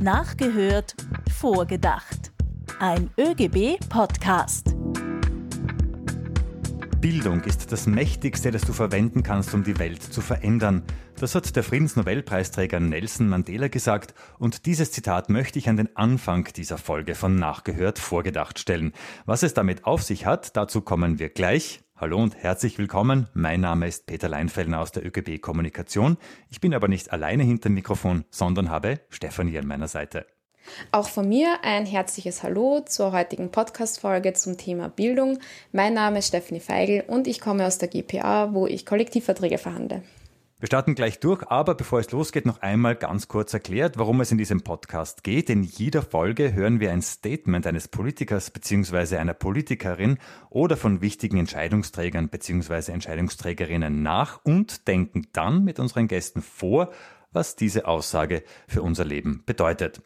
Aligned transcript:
Nachgehört, 0.00 0.94
vorgedacht. 1.40 2.30
Ein 2.78 3.10
ÖGB-Podcast. 3.18 4.76
Bildung 7.00 7.42
ist 7.42 7.72
das 7.72 7.88
Mächtigste, 7.88 8.52
das 8.52 8.62
du 8.62 8.72
verwenden 8.72 9.24
kannst, 9.24 9.54
um 9.54 9.64
die 9.64 9.76
Welt 9.80 10.00
zu 10.00 10.20
verändern. 10.20 10.84
Das 11.18 11.34
hat 11.34 11.56
der 11.56 11.64
Friedensnobelpreisträger 11.64 12.78
Nelson 12.78 13.28
Mandela 13.28 13.66
gesagt 13.66 14.14
und 14.38 14.66
dieses 14.66 14.92
Zitat 14.92 15.30
möchte 15.30 15.58
ich 15.58 15.68
an 15.68 15.76
den 15.76 15.96
Anfang 15.96 16.44
dieser 16.54 16.78
Folge 16.78 17.16
von 17.16 17.34
Nachgehört 17.34 17.98
vorgedacht 17.98 18.60
stellen. 18.60 18.92
Was 19.26 19.42
es 19.42 19.52
damit 19.52 19.84
auf 19.84 20.04
sich 20.04 20.26
hat, 20.26 20.56
dazu 20.56 20.80
kommen 20.80 21.18
wir 21.18 21.28
gleich. 21.28 21.80
Hallo 22.00 22.22
und 22.22 22.36
herzlich 22.36 22.78
willkommen. 22.78 23.26
Mein 23.34 23.60
Name 23.60 23.88
ist 23.88 24.06
Peter 24.06 24.28
Leinfellner 24.28 24.78
aus 24.78 24.92
der 24.92 25.04
ÖGB 25.04 25.40
Kommunikation. 25.40 26.16
Ich 26.48 26.60
bin 26.60 26.72
aber 26.72 26.86
nicht 26.86 27.12
alleine 27.12 27.42
hinter 27.42 27.70
dem 27.70 27.74
Mikrofon, 27.74 28.24
sondern 28.30 28.70
habe 28.70 29.00
Stefanie 29.08 29.58
an 29.58 29.66
meiner 29.66 29.88
Seite. 29.88 30.24
Auch 30.92 31.08
von 31.08 31.28
mir 31.28 31.58
ein 31.64 31.86
herzliches 31.86 32.44
Hallo 32.44 32.82
zur 32.86 33.10
heutigen 33.10 33.50
Podcast-Folge 33.50 34.32
zum 34.34 34.56
Thema 34.56 34.88
Bildung. 34.88 35.40
Mein 35.72 35.94
Name 35.94 36.20
ist 36.20 36.28
Stephanie 36.28 36.60
Feigl 36.60 37.02
und 37.08 37.26
ich 37.26 37.40
komme 37.40 37.66
aus 37.66 37.78
der 37.78 37.88
GPA, 37.88 38.54
wo 38.54 38.68
ich 38.68 38.86
Kollektivverträge 38.86 39.58
verhandle. 39.58 40.04
Wir 40.60 40.66
starten 40.66 40.96
gleich 40.96 41.20
durch, 41.20 41.46
aber 41.48 41.76
bevor 41.76 42.00
es 42.00 42.10
losgeht, 42.10 42.44
noch 42.44 42.62
einmal 42.62 42.96
ganz 42.96 43.28
kurz 43.28 43.54
erklärt, 43.54 43.96
warum 43.96 44.20
es 44.20 44.32
in 44.32 44.38
diesem 44.38 44.62
Podcast 44.62 45.22
geht. 45.22 45.50
In 45.50 45.62
jeder 45.62 46.02
Folge 46.02 46.52
hören 46.52 46.80
wir 46.80 46.90
ein 46.90 47.00
Statement 47.00 47.64
eines 47.64 47.86
Politikers 47.86 48.50
bzw. 48.50 49.18
einer 49.18 49.34
Politikerin 49.34 50.18
oder 50.50 50.76
von 50.76 51.00
wichtigen 51.00 51.38
Entscheidungsträgern 51.38 52.28
bzw. 52.28 52.90
Entscheidungsträgerinnen 52.90 54.02
nach 54.02 54.40
und 54.42 54.88
denken 54.88 55.28
dann 55.32 55.62
mit 55.62 55.78
unseren 55.78 56.08
Gästen 56.08 56.42
vor, 56.42 56.90
was 57.30 57.54
diese 57.54 57.86
Aussage 57.86 58.42
für 58.66 58.82
unser 58.82 59.04
Leben 59.04 59.44
bedeutet. 59.46 60.02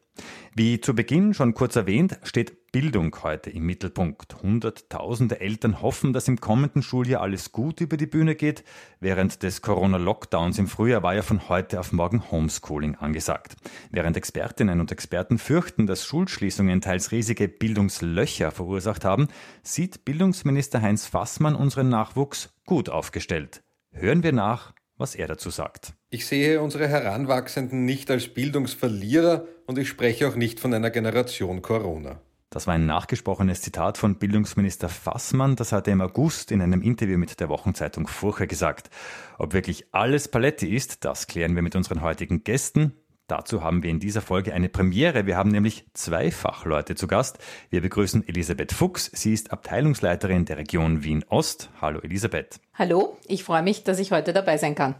Wie 0.55 0.83
zu 0.83 0.95
Beginn 0.95 1.33
schon 1.33 1.55
kurz 1.55 1.77
erwähnt, 1.77 2.19
steht 2.25 2.62
Bildung 2.73 3.15
heute 3.23 3.51
im 3.51 3.67
Mittelpunkt. 3.67 4.43
Hunderttausende 4.43 5.43
Eltern 5.43 5.83
hoffen, 5.83 6.15
dass 6.15 6.27
im 6.27 6.41
kommenden 6.41 6.83
Schuljahr 6.83 7.21
alles 7.21 7.53
gut 7.53 7.83
über 7.83 7.99
die 7.99 8.07
Bühne 8.07 8.35
geht. 8.35 8.65
Während 8.99 9.43
des 9.43 9.61
Corona-Lockdowns 9.61 10.59
im 10.59 10.69
Frühjahr 10.69 11.03
war 11.03 11.15
ja 11.15 11.21
von 11.21 11.51
heute 11.51 11.79
auf 11.79 11.93
morgen 11.93 12.31
Homeschooling 12.31 12.95
angesagt. 12.95 13.57
Während 13.91 14.17
Expertinnen 14.17 14.81
und 14.81 14.91
Experten 14.91 15.37
fürchten, 15.37 15.87
dass 15.87 16.07
Schulschließungen 16.07 16.81
teils 16.81 17.13
riesige 17.13 17.47
Bildungslöcher 17.47 18.51
verursacht 18.51 19.05
haben, 19.05 19.29
sieht 19.63 20.07
Bildungsminister 20.07 20.81
Heinz 20.81 21.07
Fassmann 21.07 21.55
unseren 21.55 21.91
Nachwuchs 21.91 22.55
gut 22.65 22.89
aufgestellt. 22.89 23.63
Hören 23.91 24.23
wir 24.23 24.33
nach, 24.33 24.73
was 24.97 25.15
er 25.15 25.27
dazu 25.27 25.51
sagt. 25.51 25.93
Ich 26.09 26.25
sehe 26.25 26.63
unsere 26.63 26.89
Heranwachsenden 26.89 27.85
nicht 27.85 28.11
als 28.11 28.29
Bildungsverlierer 28.29 29.47
und 29.67 29.77
ich 29.77 29.91
spreche 29.91 30.27
auch 30.27 30.37
nicht 30.37 30.59
von 30.59 30.73
einer 30.73 30.91
Generation 30.91 31.61
Corona. 31.61 32.23
Das 32.53 32.67
war 32.67 32.75
ein 32.75 32.85
nachgesprochenes 32.85 33.63
Zitat 33.63 33.97
von 33.97 34.17
Bildungsminister 34.17 34.91
Fassmann. 34.91 35.57
Das 35.57 35.73
hat 35.73 35.87
er 35.87 35.95
im 35.95 36.03
August 36.03 36.53
in 36.53 36.61
einem 36.61 36.83
Interview 36.83 37.17
mit 37.17 37.41
der 37.41 37.49
Wochenzeitung 37.49 38.07
Furche 38.07 38.47
gesagt. 38.47 38.91
Ob 39.39 39.55
wirklich 39.55 39.87
alles 39.93 40.29
Paletti 40.29 40.69
ist, 40.69 41.07
das 41.07 41.27
klären 41.27 41.55
wir 41.55 41.63
mit 41.63 41.75
unseren 41.77 42.03
heutigen 42.03 42.45
Gästen. 42.45 42.93
Dazu 43.27 43.63
haben 43.63 43.83
wir 43.83 43.89
in 43.89 44.01
dieser 44.01 44.21
Folge 44.21 44.53
eine 44.53 44.69
Premiere. 44.69 45.25
Wir 45.25 45.39
haben 45.39 45.49
nämlich 45.51 45.87
zwei 45.95 46.31
Fachleute 46.31 46.95
zu 46.95 47.07
Gast. 47.07 47.39
Wir 47.71 47.81
begrüßen 47.81 48.29
Elisabeth 48.29 48.73
Fuchs. 48.73 49.11
Sie 49.15 49.33
ist 49.33 49.51
Abteilungsleiterin 49.51 50.45
der 50.45 50.59
Region 50.59 51.03
Wien 51.03 51.25
Ost. 51.31 51.71
Hallo 51.81 52.01
Elisabeth. 52.01 52.61
Hallo, 52.75 53.17
ich 53.27 53.45
freue 53.45 53.63
mich, 53.63 53.85
dass 53.85 53.99
ich 53.99 54.13
heute 54.13 54.35
dabei 54.35 54.59
sein 54.59 54.75
kann. 54.75 54.95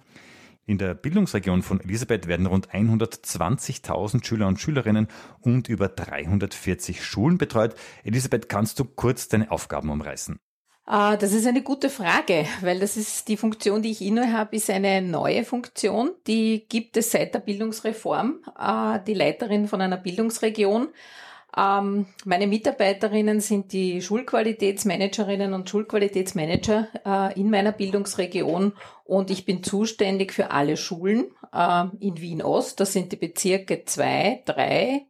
In 0.65 0.79
der 0.79 0.95
Bildungsregion 0.95 1.63
von 1.63 1.81
Elisabeth 1.81 2.29
werden 2.29 2.47
rund 2.47 2.71
120.000 2.71 4.25
Schüler 4.25 4.47
und 4.47 4.61
Schülerinnen 4.61 5.09
und 5.41 5.69
über 5.69 5.89
340 5.89 7.05
Schulen 7.05 7.37
betreut. 7.37 7.75
Elisabeth, 8.05 8.49
kannst 8.49 8.79
du 8.79 8.85
kurz 8.85 9.29
deine 9.29 9.51
Aufgaben 9.51 9.91
umreißen? 9.91 10.39
Ah, 10.85 11.17
das 11.17 11.33
ist 11.33 11.47
eine 11.47 11.63
gute 11.63 11.91
Frage, 11.91 12.45
weil 12.61 12.81
das 12.81 12.97
ist 12.97 13.29
die 13.29 13.37
Funktion, 13.37 13.83
die 13.83 13.91
ich 13.91 14.03
inne 14.03 14.33
habe, 14.33 14.57
ist 14.57 14.69
eine 14.69 15.01
neue 15.01 15.45
Funktion. 15.45 16.11
Die 16.27 16.67
gibt 16.69 16.97
es 16.97 17.13
seit 17.13 17.35
der 17.35 17.41
Bildungsreform. 17.41 18.41
Ah, 18.55 18.99
die 18.99 19.15
Leiterin 19.15 19.69
von 19.69 19.81
einer 19.81 19.97
Bildungsregion 19.97 20.89
ähm, 21.57 22.07
meine 22.25 22.47
Mitarbeiterinnen 22.47 23.41
sind 23.41 23.73
die 23.73 24.01
Schulqualitätsmanagerinnen 24.01 25.53
und 25.53 25.69
Schulqualitätsmanager 25.69 26.89
äh, 27.05 27.39
in 27.41 27.51
meiner 27.51 27.73
Bildungsregion 27.73 28.73
und 29.05 29.31
ich 29.31 29.45
bin 29.45 29.63
zuständig 29.63 30.33
für 30.33 30.51
alle 30.51 30.77
Schulen 30.77 31.27
äh, 31.53 31.85
in 32.01 32.21
Wien 32.21 32.43
Ost. 32.43 32.81
Das 32.81 32.93
sind 32.95 33.13
die 33.13 33.17
Bezirke 33.17 33.85
2, 33.85 34.43
3, 34.47 35.07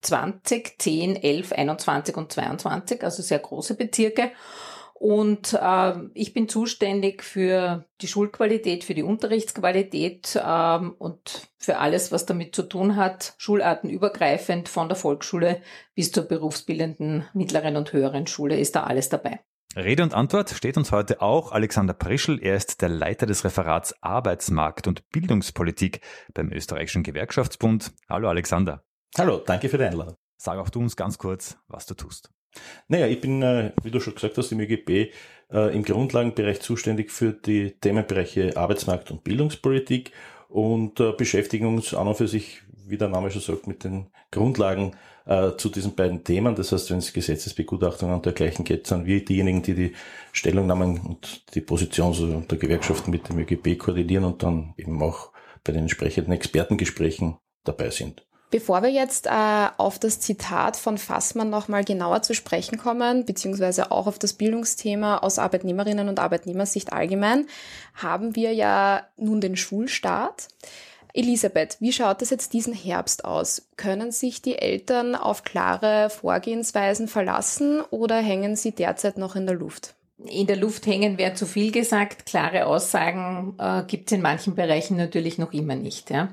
20, 0.00 0.80
10, 0.80 1.16
11, 1.16 1.52
21 1.52 2.16
und 2.16 2.32
22, 2.32 3.04
also 3.04 3.22
sehr 3.22 3.38
große 3.38 3.74
Bezirke. 3.74 4.32
Und 5.02 5.58
äh, 5.60 5.94
ich 6.14 6.32
bin 6.32 6.48
zuständig 6.48 7.24
für 7.24 7.86
die 8.00 8.06
Schulqualität, 8.06 8.84
für 8.84 8.94
die 8.94 9.02
Unterrichtsqualität 9.02 10.40
ähm, 10.40 10.94
und 10.96 11.48
für 11.58 11.78
alles, 11.78 12.12
was 12.12 12.24
damit 12.24 12.54
zu 12.54 12.62
tun 12.62 12.94
hat, 12.94 13.34
schulartenübergreifend 13.36 14.68
von 14.68 14.88
der 14.88 14.94
Volksschule 14.94 15.60
bis 15.96 16.12
zur 16.12 16.22
berufsbildenden 16.22 17.24
mittleren 17.34 17.74
und 17.74 17.92
höheren 17.92 18.28
Schule 18.28 18.60
ist 18.60 18.76
da 18.76 18.84
alles 18.84 19.08
dabei. 19.08 19.40
Rede 19.74 20.04
und 20.04 20.14
Antwort 20.14 20.50
steht 20.50 20.76
uns 20.76 20.92
heute 20.92 21.20
auch 21.20 21.50
Alexander 21.50 21.94
Prischl. 21.94 22.38
Er 22.40 22.54
ist 22.54 22.80
der 22.80 22.88
Leiter 22.88 23.26
des 23.26 23.44
Referats 23.44 24.00
Arbeitsmarkt 24.02 24.86
und 24.86 25.10
Bildungspolitik 25.10 26.00
beim 26.32 26.52
Österreichischen 26.52 27.02
Gewerkschaftsbund. 27.02 27.92
Hallo 28.08 28.28
Alexander. 28.28 28.84
Hallo, 29.18 29.38
danke 29.44 29.68
für 29.68 29.78
die 29.78 29.84
Einladung. 29.84 30.14
Sag 30.36 30.58
auch 30.58 30.70
du 30.70 30.78
uns 30.78 30.94
ganz 30.94 31.18
kurz, 31.18 31.58
was 31.66 31.86
du 31.86 31.94
tust. 31.94 32.30
Naja, 32.88 33.06
ich 33.06 33.20
bin, 33.20 33.42
äh, 33.42 33.72
wie 33.82 33.90
du 33.90 34.00
schon 34.00 34.14
gesagt 34.14 34.36
hast, 34.38 34.52
im 34.52 34.60
ÖGB 34.60 35.12
äh, 35.50 35.74
im 35.74 35.82
Grundlagenbereich 35.82 36.60
zuständig 36.60 37.10
für 37.10 37.32
die 37.32 37.72
Themenbereiche 37.72 38.56
Arbeitsmarkt 38.56 39.10
und 39.10 39.24
Bildungspolitik 39.24 40.12
und 40.48 41.00
äh, 41.00 41.12
beschäftigen 41.12 41.66
uns 41.66 41.94
an 41.94 42.08
und 42.08 42.16
für 42.16 42.28
sich, 42.28 42.62
wie 42.86 42.98
der 42.98 43.08
Name 43.08 43.30
schon 43.30 43.42
sagt, 43.42 43.66
mit 43.66 43.84
den 43.84 44.08
Grundlagen 44.30 44.92
zu 45.56 45.68
diesen 45.68 45.94
beiden 45.94 46.24
Themen. 46.24 46.56
Das 46.56 46.72
heißt, 46.72 46.90
wenn 46.90 46.98
es 46.98 47.12
Gesetzesbegutachtungen 47.12 48.16
und 48.16 48.26
dergleichen 48.26 48.64
geht, 48.64 48.88
sind 48.88 49.06
wir 49.06 49.24
diejenigen, 49.24 49.62
die 49.62 49.74
die 49.74 49.92
Stellungnahmen 50.32 50.98
und 50.98 51.54
die 51.54 51.60
Position 51.60 52.44
der 52.48 52.58
Gewerkschaften 52.58 53.12
mit 53.12 53.28
dem 53.28 53.38
ÖGB 53.38 53.78
koordinieren 53.78 54.24
und 54.24 54.42
dann 54.42 54.74
eben 54.76 55.00
auch 55.00 55.30
bei 55.62 55.72
den 55.72 55.82
entsprechenden 55.82 56.32
Expertengesprächen 56.32 57.36
dabei 57.62 57.90
sind. 57.90 58.26
Bevor 58.52 58.82
wir 58.82 58.90
jetzt 58.90 59.28
äh, 59.28 59.68
auf 59.78 59.98
das 59.98 60.20
Zitat 60.20 60.76
von 60.76 60.98
Fassmann 60.98 61.48
nochmal 61.48 61.84
genauer 61.84 62.20
zu 62.20 62.34
sprechen 62.34 62.76
kommen, 62.76 63.24
beziehungsweise 63.24 63.90
auch 63.90 64.06
auf 64.06 64.18
das 64.18 64.34
Bildungsthema 64.34 65.16
aus 65.18 65.38
Arbeitnehmerinnen 65.38 66.06
und 66.10 66.20
Arbeitnehmersicht 66.20 66.92
allgemein, 66.92 67.46
haben 67.94 68.36
wir 68.36 68.52
ja 68.52 69.06
nun 69.16 69.40
den 69.40 69.56
Schulstart. 69.56 70.48
Elisabeth, 71.14 71.78
wie 71.80 71.92
schaut 71.92 72.20
es 72.20 72.28
jetzt 72.28 72.52
diesen 72.52 72.74
Herbst 72.74 73.24
aus? 73.24 73.70
Können 73.78 74.12
sich 74.12 74.42
die 74.42 74.58
Eltern 74.58 75.14
auf 75.14 75.44
klare 75.44 76.10
Vorgehensweisen 76.10 77.08
verlassen 77.08 77.80
oder 77.88 78.16
hängen 78.16 78.54
sie 78.54 78.72
derzeit 78.72 79.16
noch 79.16 79.34
in 79.34 79.46
der 79.46 79.56
Luft? 79.56 79.94
In 80.26 80.46
der 80.46 80.56
Luft 80.56 80.84
hängen 80.84 81.16
wäre 81.16 81.32
zu 81.32 81.46
viel 81.46 81.72
gesagt. 81.72 82.26
Klare 82.26 82.66
Aussagen 82.66 83.54
äh, 83.58 83.82
gibt 83.86 84.10
es 84.10 84.16
in 84.16 84.20
manchen 84.20 84.54
Bereichen 84.54 84.98
natürlich 84.98 85.38
noch 85.38 85.54
immer 85.54 85.74
nicht. 85.74 86.10
Ja. 86.10 86.28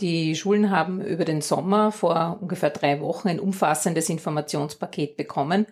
Die 0.00 0.34
Schulen 0.34 0.70
haben 0.70 1.00
über 1.00 1.24
den 1.24 1.40
Sommer 1.40 1.92
vor 1.92 2.38
ungefähr 2.40 2.70
drei 2.70 3.00
Wochen 3.00 3.28
ein 3.28 3.40
umfassendes 3.40 4.08
Informationspaket 4.08 5.16
bekommen, 5.16 5.66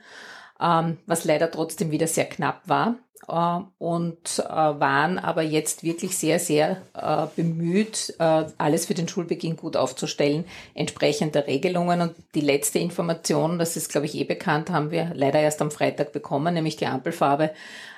ähm, 0.61 0.99
was 1.07 1.25
leider 1.25 1.51
trotzdem 1.51 1.91
wieder 1.91 2.07
sehr 2.07 2.27
knapp 2.27 2.63
war 2.67 2.99
äh, 3.29 3.61
und 3.79 4.39
äh, 4.39 4.49
waren 4.49 5.19
aber 5.19 5.43
jetzt 5.43 5.83
wirklich 5.83 6.17
sehr, 6.17 6.39
sehr 6.39 6.83
äh, 6.95 7.27
bemüht, 7.35 8.15
alles 8.19 8.87
für 8.87 8.95
den 8.95 9.09
Schulbeginn 9.09 9.57
gut 9.57 9.77
aufzustellen, 9.77 10.45
entsprechend 10.75 11.35
der 11.35 11.49
Regelungen. 11.49 12.01
Und 12.01 12.15
die 12.35 12.41
letzte 12.41 12.79
Information, 12.79 13.59
das 13.59 13.77
ist, 13.77 13.91
glaube 13.91 14.07
ich, 14.07 14.15
eh 14.15 14.25
bekannt, 14.25 14.71
haben 14.71 14.93
wir 14.93 15.11
leider 15.15 15.41
erst 15.41 15.61
am 15.63 15.73
Freitag 15.73 16.13
bekommen, 16.13 16.55
nämlich 16.55 16.77
die 16.77 16.87
Ampelfarbe 16.87 17.51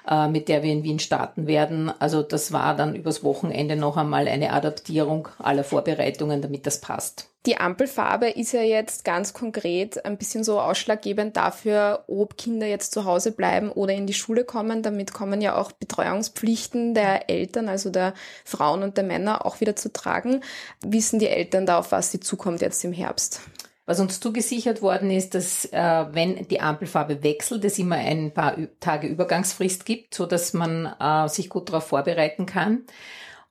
äh, 0.08 0.28
mit 0.28 0.48
der 0.48 0.62
wir 0.62 0.72
in 0.72 0.82
Wien 0.82 0.98
starten 0.98 1.46
werden. 1.46 1.92
Also 1.98 2.22
das 2.22 2.52
war 2.52 2.76
dann 2.76 2.94
übers 2.94 3.22
Wochenende 3.22 3.76
noch 3.76 3.96
einmal 3.96 4.28
eine 4.28 4.52
Adaptierung 4.52 5.28
aller 5.38 5.64
Vorbereitungen, 5.64 6.42
damit 6.42 6.66
das 6.66 6.80
passt. 6.80 7.30
Die 7.46 7.58
Ampelfarbe 7.58 8.30
ist 8.30 8.52
ja 8.52 8.62
jetzt 8.62 9.04
ganz 9.04 9.34
konkret 9.34 10.06
ein 10.06 10.16
bisschen 10.16 10.44
so 10.44 10.60
ausschlaggebend 10.60 11.36
dafür, 11.36 12.04
ob 12.06 12.38
Kinder 12.38 12.66
jetzt 12.66 12.92
zu 12.92 13.04
Hause 13.04 13.32
bleiben 13.32 13.70
oder 13.70 13.92
in 13.92 14.06
die 14.06 14.14
Schule 14.14 14.44
kommen. 14.44 14.82
Damit 14.82 15.12
kommen 15.12 15.42
ja 15.42 15.54
auch 15.56 15.72
Betreuungspflichten 15.72 16.94
der 16.94 17.28
Eltern, 17.28 17.68
also 17.68 17.90
der 17.90 18.14
Frauen 18.46 18.82
und 18.82 18.96
der 18.96 19.04
Männer 19.04 19.44
auch 19.44 19.60
wieder 19.60 19.76
zu 19.76 19.92
tragen. 19.92 20.40
Wissen 20.82 21.18
die 21.18 21.28
Eltern 21.28 21.66
da, 21.66 21.78
auf 21.78 21.92
was 21.92 22.10
sie 22.10 22.20
zukommt 22.20 22.62
jetzt 22.62 22.82
im 22.82 22.94
Herbst? 22.94 23.42
Was 23.86 24.00
uns 24.00 24.18
zugesichert 24.18 24.80
worden 24.80 25.10
ist, 25.10 25.34
dass 25.34 25.66
äh, 25.66 26.06
wenn 26.12 26.48
die 26.48 26.60
Ampelfarbe 26.60 27.22
wechselt, 27.22 27.64
es 27.64 27.78
immer 27.78 27.96
ein 27.96 28.32
paar 28.32 28.56
Tage 28.80 29.06
Übergangsfrist 29.08 29.84
gibt, 29.84 30.14
so 30.14 30.24
dass 30.24 30.54
man 30.54 30.86
äh, 30.98 31.28
sich 31.28 31.50
gut 31.50 31.68
darauf 31.68 31.88
vorbereiten 31.88 32.46
kann. 32.46 32.84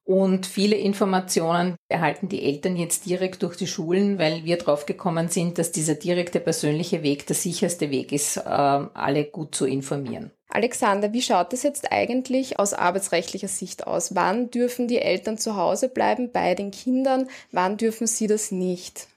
Und 0.05 0.45
viele 0.45 0.75
Informationen 0.75 1.75
erhalten 1.87 2.27
die 2.27 2.43
Eltern 2.43 2.75
jetzt 2.75 3.05
direkt 3.05 3.41
durch 3.41 3.55
die 3.55 3.67
Schulen, 3.67 4.19
weil 4.19 4.43
wir 4.43 4.57
drauf 4.57 4.85
gekommen 4.85 5.29
sind, 5.29 5.57
dass 5.57 5.71
dieser 5.71 5.95
direkte 5.95 6.41
persönliche 6.41 7.03
Weg 7.03 7.25
der 7.27 7.37
sicherste 7.37 7.89
Weg 7.89 8.11
ist, 8.11 8.37
äh, 8.37 8.41
alle 8.49 9.25
gut 9.25 9.55
zu 9.55 9.65
informieren. 9.65 10.31
Alexander, 10.49 11.13
wie 11.13 11.21
schaut 11.21 11.53
es 11.53 11.63
jetzt 11.63 11.91
eigentlich 11.91 12.59
aus 12.59 12.73
arbeitsrechtlicher 12.73 13.47
Sicht 13.47 13.87
aus? 13.87 14.13
Wann 14.13 14.51
dürfen 14.51 14.87
die 14.87 14.99
Eltern 14.99 15.37
zu 15.37 15.55
Hause 15.55 15.89
bleiben 15.89 16.31
bei 16.31 16.53
den 16.53 16.71
Kindern? 16.71 17.27
Wann 17.51 17.77
dürfen 17.77 18.05
sie 18.05 18.27
das 18.27 18.51
nicht? 18.51 19.07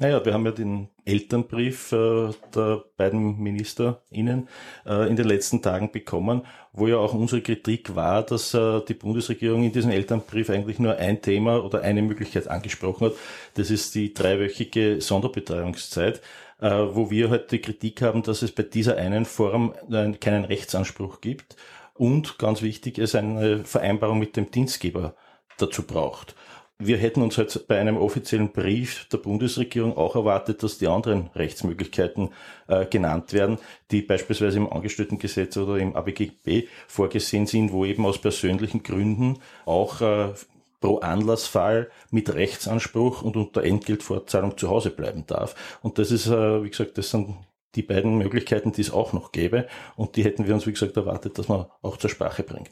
Naja, 0.00 0.24
wir 0.24 0.32
haben 0.32 0.46
ja 0.46 0.52
den 0.52 0.88
Elternbrief 1.04 1.92
äh, 1.92 2.30
der 2.54 2.84
beiden 2.96 3.36
MinisterInnen 3.36 4.48
äh, 4.86 5.06
in 5.06 5.14
den 5.14 5.26
letzten 5.26 5.60
Tagen 5.60 5.92
bekommen, 5.92 6.46
wo 6.72 6.86
ja 6.86 6.96
auch 6.96 7.12
unsere 7.12 7.42
Kritik 7.42 7.94
war, 7.94 8.22
dass 8.22 8.54
äh, 8.54 8.80
die 8.88 8.94
Bundesregierung 8.94 9.62
in 9.62 9.72
diesem 9.72 9.90
Elternbrief 9.90 10.48
eigentlich 10.48 10.78
nur 10.78 10.96
ein 10.96 11.20
Thema 11.20 11.62
oder 11.62 11.82
eine 11.82 12.00
Möglichkeit 12.00 12.48
angesprochen 12.48 13.08
hat. 13.08 13.12
Das 13.56 13.70
ist 13.70 13.94
die 13.94 14.14
dreiwöchige 14.14 15.02
Sonderbetreuungszeit, 15.02 16.22
äh, 16.62 16.70
wo 16.70 17.10
wir 17.10 17.28
halt 17.28 17.52
die 17.52 17.60
Kritik 17.60 18.00
haben, 18.00 18.22
dass 18.22 18.40
es 18.40 18.52
bei 18.52 18.62
dieser 18.62 18.96
einen 18.96 19.26
Form 19.26 19.74
keinen 20.18 20.46
Rechtsanspruch 20.46 21.20
gibt 21.20 21.56
und 21.92 22.38
ganz 22.38 22.62
wichtig 22.62 22.98
es 22.98 23.14
eine 23.14 23.64
Vereinbarung 23.64 24.18
mit 24.18 24.34
dem 24.34 24.50
Dienstgeber 24.50 25.14
dazu 25.58 25.82
braucht 25.82 26.34
wir 26.80 26.96
hätten 26.96 27.22
uns 27.22 27.38
halt 27.38 27.66
bei 27.68 27.78
einem 27.78 27.96
offiziellen 27.96 28.52
Brief 28.52 29.06
der 29.12 29.18
Bundesregierung 29.18 29.96
auch 29.96 30.16
erwartet, 30.16 30.62
dass 30.62 30.78
die 30.78 30.88
anderen 30.88 31.28
Rechtsmöglichkeiten 31.34 32.30
äh, 32.68 32.86
genannt 32.86 33.32
werden, 33.32 33.58
die 33.90 34.02
beispielsweise 34.02 34.56
im 34.56 34.72
Angestelltengesetz 34.72 35.56
oder 35.58 35.76
im 35.76 35.94
ABGB 35.94 36.66
vorgesehen 36.88 37.46
sind, 37.46 37.72
wo 37.72 37.84
eben 37.84 38.06
aus 38.06 38.18
persönlichen 38.18 38.82
Gründen 38.82 39.38
auch 39.66 40.00
äh, 40.00 40.32
pro 40.80 40.98
Anlassfall 40.98 41.90
mit 42.10 42.34
Rechtsanspruch 42.34 43.22
und 43.22 43.36
unter 43.36 43.62
Entgeltfortzahlung 43.62 44.56
zu 44.56 44.70
Hause 44.70 44.90
bleiben 44.90 45.24
darf. 45.26 45.54
Und 45.82 45.98
das 45.98 46.10
ist, 46.10 46.26
äh, 46.26 46.64
wie 46.64 46.70
gesagt, 46.70 46.96
das 46.96 47.10
sind 47.10 47.36
die 47.74 47.82
beiden 47.82 48.18
Möglichkeiten, 48.18 48.72
die 48.72 48.80
es 48.80 48.90
auch 48.90 49.12
noch 49.12 49.32
gäbe. 49.32 49.68
Und 49.96 50.16
die 50.16 50.24
hätten 50.24 50.46
wir 50.46 50.54
uns, 50.54 50.66
wie 50.66 50.72
gesagt, 50.72 50.96
erwartet, 50.96 51.38
dass 51.38 51.48
man 51.48 51.66
auch 51.82 51.98
zur 51.98 52.10
Sprache 52.10 52.42
bringt. 52.42 52.70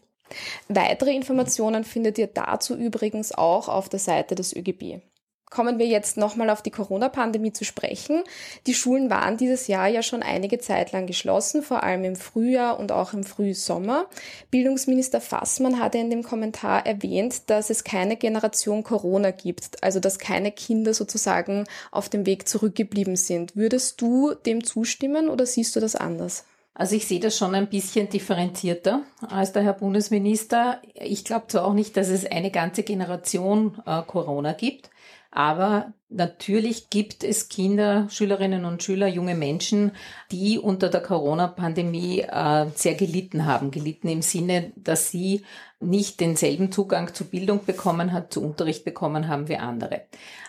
Weitere 0.68 1.14
Informationen 1.14 1.84
findet 1.84 2.18
ihr 2.18 2.26
dazu 2.28 2.74
übrigens 2.76 3.32
auch 3.32 3.68
auf 3.68 3.88
der 3.88 4.00
Seite 4.00 4.34
des 4.34 4.54
ÖGB. 4.54 5.00
Kommen 5.50 5.78
wir 5.78 5.86
jetzt 5.86 6.18
nochmal 6.18 6.50
auf 6.50 6.60
die 6.60 6.70
Corona-Pandemie 6.70 7.54
zu 7.54 7.64
sprechen. 7.64 8.22
Die 8.66 8.74
Schulen 8.74 9.08
waren 9.08 9.38
dieses 9.38 9.66
Jahr 9.66 9.88
ja 9.88 10.02
schon 10.02 10.22
einige 10.22 10.58
Zeit 10.58 10.92
lang 10.92 11.06
geschlossen, 11.06 11.62
vor 11.62 11.82
allem 11.82 12.04
im 12.04 12.16
Frühjahr 12.16 12.78
und 12.78 12.92
auch 12.92 13.14
im 13.14 13.24
Frühsommer. 13.24 14.06
Bildungsminister 14.50 15.22
Fassmann 15.22 15.80
hatte 15.80 15.96
in 15.96 16.10
dem 16.10 16.22
Kommentar 16.22 16.84
erwähnt, 16.84 17.48
dass 17.48 17.70
es 17.70 17.82
keine 17.82 18.16
Generation 18.16 18.82
Corona 18.82 19.30
gibt, 19.30 19.82
also 19.82 20.00
dass 20.00 20.18
keine 20.18 20.52
Kinder 20.52 20.92
sozusagen 20.92 21.64
auf 21.92 22.10
dem 22.10 22.26
Weg 22.26 22.46
zurückgeblieben 22.46 23.16
sind. 23.16 23.56
Würdest 23.56 24.02
du 24.02 24.34
dem 24.34 24.64
zustimmen 24.64 25.30
oder 25.30 25.46
siehst 25.46 25.74
du 25.74 25.80
das 25.80 25.96
anders? 25.96 26.44
Also 26.78 26.94
ich 26.94 27.08
sehe 27.08 27.18
das 27.18 27.36
schon 27.36 27.56
ein 27.56 27.68
bisschen 27.68 28.08
differenzierter 28.08 29.02
als 29.28 29.52
der 29.52 29.64
Herr 29.64 29.72
Bundesminister. 29.72 30.80
Ich 30.94 31.24
glaube 31.24 31.48
zwar 31.48 31.64
auch 31.64 31.74
nicht, 31.74 31.96
dass 31.96 32.08
es 32.08 32.24
eine 32.24 32.52
ganze 32.52 32.84
Generation 32.84 33.82
äh, 33.84 34.00
Corona 34.02 34.52
gibt, 34.52 34.88
aber 35.32 35.92
natürlich 36.08 36.88
gibt 36.88 37.24
es 37.24 37.48
Kinder, 37.48 38.06
Schülerinnen 38.10 38.64
und 38.64 38.84
Schüler, 38.84 39.08
junge 39.08 39.34
Menschen, 39.34 39.90
die 40.30 40.56
unter 40.60 40.88
der 40.88 41.02
Corona-Pandemie 41.02 42.20
äh, 42.20 42.66
sehr 42.76 42.94
gelitten 42.94 43.44
haben. 43.44 43.72
Gelitten 43.72 44.08
im 44.08 44.22
Sinne, 44.22 44.72
dass 44.76 45.10
sie 45.10 45.44
nicht 45.80 46.20
denselben 46.20 46.70
Zugang 46.70 47.12
zu 47.12 47.24
Bildung 47.24 47.64
bekommen 47.64 48.12
hat, 48.12 48.32
zu 48.32 48.40
Unterricht 48.40 48.84
bekommen 48.84 49.26
haben 49.26 49.48
wie 49.48 49.56
andere. 49.56 50.02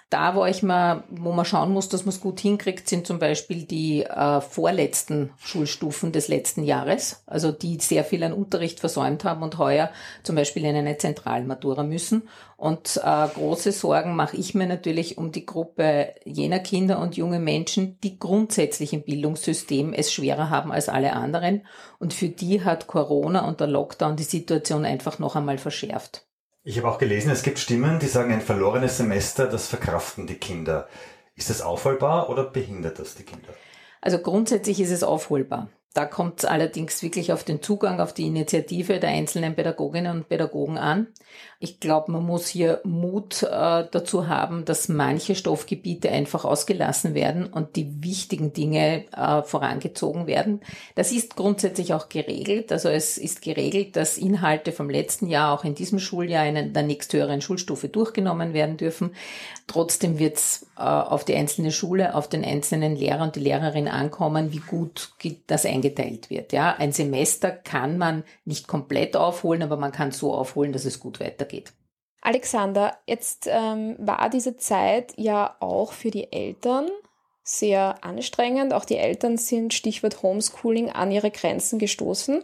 Da, 0.10 0.34
wo 0.34 0.44
ich 0.46 0.64
mal, 0.64 1.04
wo 1.12 1.34
man 1.34 1.46
schauen 1.46 1.72
muss, 1.72 1.88
dass 1.88 2.04
man 2.04 2.10
es 2.10 2.20
gut 2.20 2.40
hinkriegt, 2.40 2.90
sind 2.90 3.06
zum 3.06 3.20
Beispiel 3.20 3.66
die 3.66 4.06
äh, 4.06 4.42
vorletzten 4.42 5.30
Schulstufen 5.38 6.12
des 6.12 6.28
letzten 6.28 6.64
Jahres, 6.64 7.22
also 7.28 7.52
die 7.52 7.78
sehr 7.80 8.04
viel 8.04 8.24
an 8.24 8.34
Unterricht 8.34 8.80
versäumt 8.80 9.24
haben 9.24 9.44
und 9.44 9.60
heuer 9.60 9.92
zum 10.24 10.36
Beispiel 10.36 10.66
in 10.66 10.76
eine 10.76 10.98
Zentralmatura 10.98 11.84
müssen. 11.84 12.28
Und 12.58 13.00
äh, 13.04 13.28
große 13.28 13.72
Sorgen 13.72 14.16
mache 14.16 14.36
ich 14.36 14.56
mir 14.56 14.66
natürlich 14.66 15.20
um 15.20 15.32
die 15.32 15.46
Gruppe 15.46 16.16
jener 16.26 16.60
Kinder 16.60 16.98
und 16.98 17.16
junge 17.16 17.40
Menschen, 17.40 18.00
die 18.02 18.18
grundsätzlich 18.18 18.94
im 18.94 19.04
Bildungssystem 19.04 19.94
es 19.94 20.12
schwerer 20.12 20.50
haben 20.50 20.72
als 20.72 20.90
alle 20.90 21.14
anderen. 21.14 21.68
Und 22.00 22.16
für 22.16 22.30
die 22.30 22.64
hat 22.64 22.88
Corona 22.88 23.48
und 23.48 23.60
der 23.60 23.68
Lockdown 23.68 24.16
die 24.16 24.24
Situation 24.24 24.86
einfach 24.86 25.20
noch 25.20 25.36
einmal 25.36 25.60
verschärft. 25.60 26.26
Ich 26.70 26.78
habe 26.78 26.88
auch 26.88 27.00
gelesen, 27.00 27.32
es 27.32 27.42
gibt 27.42 27.58
Stimmen, 27.58 27.98
die 27.98 28.06
sagen, 28.06 28.32
ein 28.32 28.42
verlorenes 28.42 28.98
Semester, 28.98 29.48
das 29.48 29.68
verkraften 29.68 30.28
die 30.28 30.36
Kinder. 30.36 30.88
Ist 31.36 31.50
das 31.50 31.64
aufholbar 31.64 32.30
oder 32.30 32.44
behindert 32.44 33.00
das 33.00 33.16
die 33.16 33.24
Kinder? 33.24 33.48
Also 34.02 34.20
grundsätzlich 34.20 34.80
ist 34.80 34.92
es 34.92 35.02
aufholbar. 35.02 35.70
Da 35.94 36.06
kommt 36.06 36.40
es 36.40 36.46
allerdings 36.46 37.02
wirklich 37.02 37.34
auf 37.34 37.44
den 37.44 37.64
Zugang, 37.64 38.00
auf 38.00 38.14
die 38.14 38.28
Initiative 38.28 39.00
der 39.00 39.10
einzelnen 39.10 39.56
Pädagoginnen 39.56 40.18
und 40.18 40.30
Pädagogen 40.30 40.78
an. 40.78 41.08
Ich 41.60 41.80
glaube, 41.80 42.12
man 42.12 42.26
muss 42.26 42.48
hier 42.48 42.80
Mut 42.84 43.44
äh, 43.44 43.48
dazu 43.92 44.28
haben, 44.28 44.66
dass 44.66 44.88
manche 44.88 45.36
Stoffgebiete 45.36 46.10
einfach 46.10 46.46
ausgelassen 46.46 47.16
werden 47.16 47.48
und 47.48 47.76
die 47.76 48.04
wichtigen 48.04 48.54
Dinge 48.54 49.06
äh, 49.12 49.42
vorangezogen 49.42 50.28
werden. 50.28 50.62
Das 50.96 51.12
ist 51.12 51.36
grundsätzlich 51.36 51.94
auch 51.94 52.08
geregelt. 52.08 52.72
Also 52.72 52.90
es 52.90 53.18
ist 53.18 53.42
geregelt, 53.42 53.96
dass 53.96 54.18
Inhalte 54.18 54.72
vom 54.72 54.90
letzten 54.90 55.28
Jahr 55.28 55.54
auch 55.54 55.66
in 55.66 55.76
diesem 55.76 56.00
Schuljahr 56.00 56.46
in 56.46 56.72
der 56.72 56.84
nächsthöheren 56.84 57.42
Schulstufe 57.42 57.90
durchgenommen 57.90 58.54
werden 58.54 58.78
dürfen. 58.78 59.12
Trotzdem 59.68 60.18
wird 60.18 60.38
es 60.38 60.68
äh, 60.78 60.82
auf 60.82 61.26
die 61.26 61.36
einzelne 61.36 61.72
Schule, 61.72 62.16
auf 62.16 62.30
den 62.30 62.46
einzelnen 62.46 62.96
Lehrer 62.96 63.24
und 63.24 63.36
die 63.36 63.42
Lehrerin 63.42 63.88
ankommen, 63.88 64.54
wie 64.54 64.62
gut 64.62 65.12
das 65.48 65.66
eingeteilt 65.80 66.30
wird. 66.30 66.54
Ja, 66.54 66.76
ein 66.76 66.92
Semester 66.92 67.52
kann 67.52 67.98
man 67.98 68.24
nicht 68.46 68.68
komplett 68.68 69.16
aufholen, 69.16 69.64
aber 69.64 69.78
man 69.78 69.92
kann 69.92 70.12
so 70.12 70.34
aufholen, 70.34 70.74
dass 70.74 70.86
es 70.86 71.00
gut 71.00 71.20
weitergeht. 71.20 71.74
Alexander, 72.22 72.98
jetzt 73.08 73.48
ähm, 73.50 73.96
war 73.98 74.30
diese 74.30 74.58
Zeit 74.58 75.14
ja 75.16 75.56
auch 75.60 75.94
für 75.94 76.12
die 76.12 76.32
Eltern 76.32 76.90
sehr 77.44 78.04
anstrengend. 78.04 78.74
Auch 78.74 78.86
die 78.86 78.98
Eltern 78.98 79.38
sind, 79.38 79.74
Stichwort 79.74 80.22
Homeschooling, 80.22 80.90
an 80.90 81.12
ihre 81.12 81.32
Grenzen 81.32 81.80
gestoßen. 81.80 82.44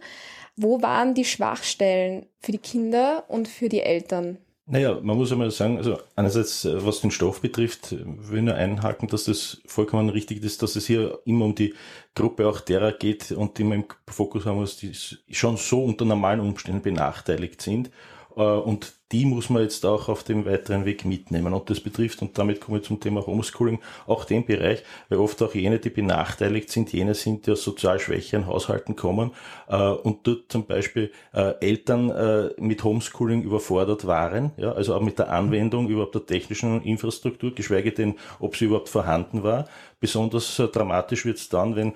Wo 0.55 0.81
waren 0.81 1.13
die 1.13 1.25
Schwachstellen 1.25 2.25
für 2.39 2.53
die 2.53 2.59
Kinder 2.59 3.25
und 3.27 3.47
für 3.47 3.67
die 3.67 3.81
Eltern? 3.81 4.37
Naja, 4.67 4.99
man 4.99 5.15
muss 5.15 5.31
einmal 5.31 5.51
sagen, 5.51 5.77
also 5.77 5.99
einerseits, 6.15 6.65
äh, 6.65 6.83
was 6.83 7.01
den 7.01 7.11
Stoff 7.11 7.39
betrifft, 7.39 7.95
will 7.99 8.41
nur 8.41 8.55
einhaken, 8.55 9.07
dass 9.07 9.25
das 9.25 9.61
vollkommen 9.67 10.09
richtig 10.09 10.43
ist, 10.43 10.63
dass 10.63 10.75
es 10.75 10.87
hier 10.87 11.19
immer 11.25 11.45
um 11.45 11.53
die 11.53 11.75
Gruppe 12.15 12.47
auch 12.47 12.61
derer 12.61 12.91
geht 12.91 13.31
und 13.31 13.59
die 13.59 13.63
man 13.63 13.83
im 13.83 13.85
Fokus 14.07 14.45
haben 14.45 14.57
muss, 14.57 14.77
die 14.77 14.91
schon 15.29 15.57
so 15.57 15.83
unter 15.83 16.05
normalen 16.05 16.39
Umständen 16.39 16.81
benachteiligt 16.81 17.61
sind 17.61 17.91
und 18.35 18.93
die 19.11 19.25
muss 19.25 19.49
man 19.49 19.61
jetzt 19.61 19.85
auch 19.85 20.09
auf 20.09 20.23
dem 20.23 20.45
weiteren 20.45 20.83
Weg 20.85 21.05
mitnehmen. 21.05 21.53
Und 21.53 21.69
das 21.69 21.79
betrifft, 21.79 22.21
und 22.21 22.37
damit 22.37 22.59
komme 22.59 22.79
ich 22.79 22.85
zum 22.85 22.99
Thema 22.99 23.25
Homeschooling, 23.25 23.79
auch 24.07 24.25
den 24.25 24.45
Bereich, 24.45 24.83
weil 25.09 25.19
oft 25.19 25.41
auch 25.43 25.53
jene, 25.53 25.79
die 25.79 25.91
benachteiligt 25.91 26.71
sind, 26.71 26.91
jene 26.91 27.13
sind, 27.13 27.45
die 27.45 27.51
aus 27.51 27.63
sozial 27.63 27.99
schwächeren 27.99 28.47
Haushalten 28.47 28.95
kommen 28.95 29.31
äh, 29.67 29.77
und 29.77 30.25
dort 30.25 30.51
zum 30.51 30.65
Beispiel 30.65 31.11
äh, 31.33 31.53
Eltern 31.61 32.55
mit 32.57 32.83
Homeschooling 32.83 33.43
überfordert 33.43 34.07
waren, 34.07 34.51
ja, 34.57 34.71
also 34.71 34.95
auch 34.95 35.01
mit 35.01 35.19
der 35.19 35.31
Anwendung 35.31 35.87
überhaupt 35.87 36.15
der 36.15 36.25
technischen 36.25 36.81
Infrastruktur, 36.81 37.53
geschweige 37.53 37.91
denn, 37.91 38.15
ob 38.39 38.55
sie 38.55 38.65
überhaupt 38.65 38.89
vorhanden 38.89 39.43
war. 39.43 39.67
Besonders 39.99 40.61
dramatisch 40.71 41.25
wird 41.25 41.37
es 41.37 41.49
dann, 41.49 41.75
wenn 41.75 41.93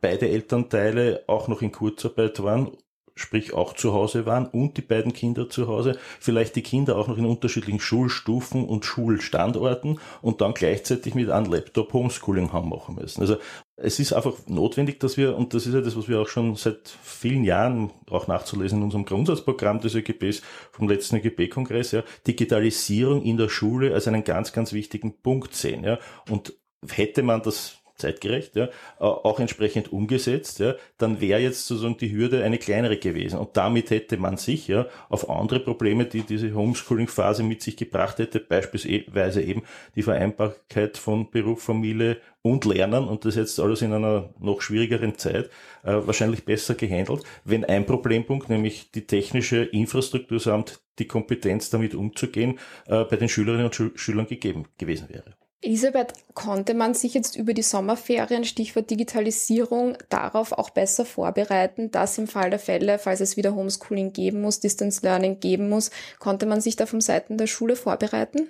beide 0.00 0.28
Elternteile 0.28 1.24
auch 1.26 1.48
noch 1.48 1.62
in 1.62 1.72
Kurzarbeit 1.72 2.42
waren 2.42 2.72
sprich 3.16 3.54
auch 3.54 3.72
zu 3.72 3.92
Hause 3.92 4.26
waren 4.26 4.46
und 4.46 4.76
die 4.76 4.82
beiden 4.82 5.12
Kinder 5.12 5.48
zu 5.48 5.66
Hause, 5.66 5.98
vielleicht 6.20 6.54
die 6.54 6.62
Kinder 6.62 6.96
auch 6.96 7.08
noch 7.08 7.18
in 7.18 7.26
unterschiedlichen 7.26 7.80
Schulstufen 7.80 8.64
und 8.64 8.84
Schulstandorten 8.84 9.98
und 10.22 10.40
dann 10.40 10.54
gleichzeitig 10.54 11.14
mit 11.14 11.30
einem 11.30 11.50
Laptop 11.50 11.92
Homeschooling 11.92 12.52
haben 12.52 12.68
machen 12.68 12.94
müssen. 12.94 13.22
Also 13.22 13.38
es 13.76 13.98
ist 13.98 14.12
einfach 14.12 14.34
notwendig, 14.46 15.00
dass 15.00 15.16
wir, 15.16 15.36
und 15.36 15.54
das 15.54 15.66
ist 15.66 15.74
ja 15.74 15.80
das, 15.80 15.96
was 15.96 16.08
wir 16.08 16.20
auch 16.20 16.28
schon 16.28 16.56
seit 16.56 16.88
vielen 17.02 17.44
Jahren 17.44 17.90
auch 18.10 18.26
nachzulesen 18.26 18.78
in 18.78 18.84
unserem 18.84 19.04
Grundsatzprogramm 19.04 19.80
des 19.80 19.94
ÖGBs 19.94 20.42
vom 20.70 20.88
letzten 20.88 21.16
ÖGB-Kongress, 21.16 21.92
ja, 21.92 22.02
Digitalisierung 22.26 23.22
in 23.22 23.36
der 23.36 23.48
Schule 23.48 23.94
als 23.94 24.08
einen 24.08 24.24
ganz, 24.24 24.52
ganz 24.52 24.72
wichtigen 24.72 25.20
Punkt 25.22 25.54
sehen. 25.54 25.84
Ja. 25.84 25.98
Und 26.30 26.54
hätte 26.90 27.22
man 27.22 27.42
das 27.42 27.78
zeitgerecht, 27.96 28.56
ja, 28.56 28.68
auch 28.98 29.40
entsprechend 29.40 29.92
umgesetzt, 29.92 30.58
ja, 30.60 30.74
dann 30.98 31.20
wäre 31.20 31.40
jetzt 31.40 31.66
sozusagen 31.66 31.96
die 31.96 32.12
Hürde 32.12 32.44
eine 32.44 32.58
kleinere 32.58 32.96
gewesen. 32.96 33.38
Und 33.38 33.56
damit 33.56 33.90
hätte 33.90 34.16
man 34.16 34.36
sich 34.36 34.68
ja 34.68 34.86
auf 35.08 35.28
andere 35.28 35.60
Probleme, 35.60 36.04
die 36.04 36.22
diese 36.22 36.54
Homeschooling-Phase 36.54 37.42
mit 37.42 37.62
sich 37.62 37.76
gebracht 37.76 38.18
hätte, 38.18 38.40
beispielsweise 38.40 39.42
eben 39.42 39.62
die 39.94 40.02
Vereinbarkeit 40.02 40.98
von 40.98 41.30
Beruf, 41.30 41.62
Familie 41.62 42.18
und 42.42 42.64
Lernen 42.64 43.08
und 43.08 43.24
das 43.24 43.34
jetzt 43.34 43.58
alles 43.58 43.82
in 43.82 43.92
einer 43.92 44.30
noch 44.38 44.60
schwierigeren 44.60 45.18
Zeit 45.18 45.50
äh, 45.82 45.94
wahrscheinlich 46.06 46.44
besser 46.44 46.74
gehandelt, 46.74 47.22
wenn 47.44 47.64
ein 47.64 47.86
Problempunkt, 47.86 48.48
nämlich 48.48 48.92
die 48.92 49.06
technische 49.06 49.64
Infrastruktur 49.64 50.38
samt 50.38 50.80
die 50.98 51.06
Kompetenz 51.06 51.70
damit 51.70 51.94
umzugehen, 51.94 52.58
äh, 52.86 53.04
bei 53.04 53.16
den 53.16 53.28
Schülerinnen 53.28 53.66
und 53.66 53.98
Schülern 53.98 54.26
gegeben 54.26 54.66
gewesen 54.78 55.08
wäre. 55.08 55.34
Elisabeth, 55.66 56.12
konnte 56.34 56.74
man 56.74 56.94
sich 56.94 57.12
jetzt 57.14 57.34
über 57.34 57.52
die 57.52 57.62
Sommerferien, 57.62 58.44
Stichwort 58.44 58.88
Digitalisierung, 58.88 59.98
darauf 60.08 60.52
auch 60.52 60.70
besser 60.70 61.04
vorbereiten, 61.04 61.90
dass 61.90 62.18
im 62.18 62.28
Fall 62.28 62.50
der 62.50 62.60
Fälle, 62.60 63.00
falls 63.00 63.18
es 63.18 63.36
wieder 63.36 63.56
Homeschooling 63.56 64.12
geben 64.12 64.42
muss, 64.42 64.60
Distance 64.60 65.00
Learning 65.02 65.40
geben 65.40 65.68
muss, 65.68 65.90
konnte 66.20 66.46
man 66.46 66.60
sich 66.60 66.76
da 66.76 66.86
vom 66.86 67.00
Seiten 67.00 67.36
der 67.36 67.48
Schule 67.48 67.74
vorbereiten? 67.74 68.48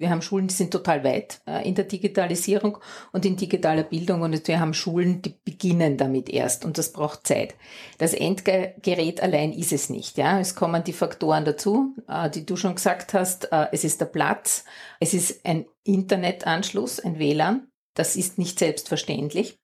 Wir 0.00 0.08
haben 0.08 0.22
Schulen, 0.22 0.48
die 0.48 0.54
sind 0.54 0.70
total 0.70 1.04
weit 1.04 1.42
äh, 1.46 1.68
in 1.68 1.74
der 1.74 1.84
Digitalisierung 1.84 2.78
und 3.12 3.26
in 3.26 3.36
digitaler 3.36 3.82
Bildung 3.82 4.22
und 4.22 4.48
wir 4.48 4.58
haben 4.58 4.72
Schulen, 4.72 5.20
die 5.20 5.34
beginnen 5.44 5.98
damit 5.98 6.30
erst 6.30 6.64
und 6.64 6.78
das 6.78 6.90
braucht 6.92 7.26
Zeit. 7.26 7.54
Das 7.98 8.14
Endgerät 8.14 9.22
allein 9.22 9.52
ist 9.52 9.74
es 9.74 9.90
nicht. 9.90 10.16
Ja, 10.16 10.40
es 10.40 10.54
kommen 10.54 10.84
die 10.84 10.94
Faktoren 10.94 11.44
dazu, 11.44 11.94
äh, 12.08 12.30
die 12.30 12.46
du 12.46 12.56
schon 12.56 12.76
gesagt 12.76 13.12
hast. 13.12 13.52
Äh, 13.52 13.66
es 13.72 13.84
ist 13.84 14.00
der 14.00 14.06
Platz, 14.06 14.64
es 15.00 15.12
ist 15.12 15.44
ein 15.44 15.66
Internetanschluss, 15.84 16.98
ein 16.98 17.18
WLAN. 17.18 17.68
Das 17.92 18.16
ist 18.16 18.38
nicht 18.38 18.58
selbstverständlich. 18.58 19.59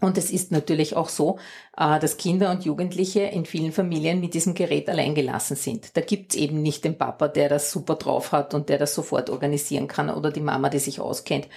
Und 0.00 0.16
es 0.16 0.30
ist 0.30 0.52
natürlich 0.52 0.94
auch 0.96 1.08
so, 1.08 1.38
äh, 1.76 1.98
dass 1.98 2.18
Kinder 2.18 2.50
und 2.50 2.64
Jugendliche 2.64 3.22
in 3.22 3.46
vielen 3.46 3.72
Familien 3.72 4.20
mit 4.20 4.34
diesem 4.34 4.54
Gerät 4.54 4.88
alleingelassen 4.88 5.56
sind. 5.56 5.96
Da 5.96 6.02
gibt's 6.02 6.36
eben 6.36 6.62
nicht 6.62 6.84
den 6.84 6.96
Papa, 6.96 7.26
der 7.26 7.48
das 7.48 7.72
super 7.72 7.96
drauf 7.96 8.30
hat 8.30 8.54
und 8.54 8.68
der 8.68 8.78
das 8.78 8.94
sofort 8.94 9.28
organisieren 9.28 9.88
kann 9.88 10.08
oder 10.10 10.30
die 10.30 10.40
Mama, 10.40 10.68
die 10.68 10.78
sich 10.78 11.00
auskennt, 11.00 11.48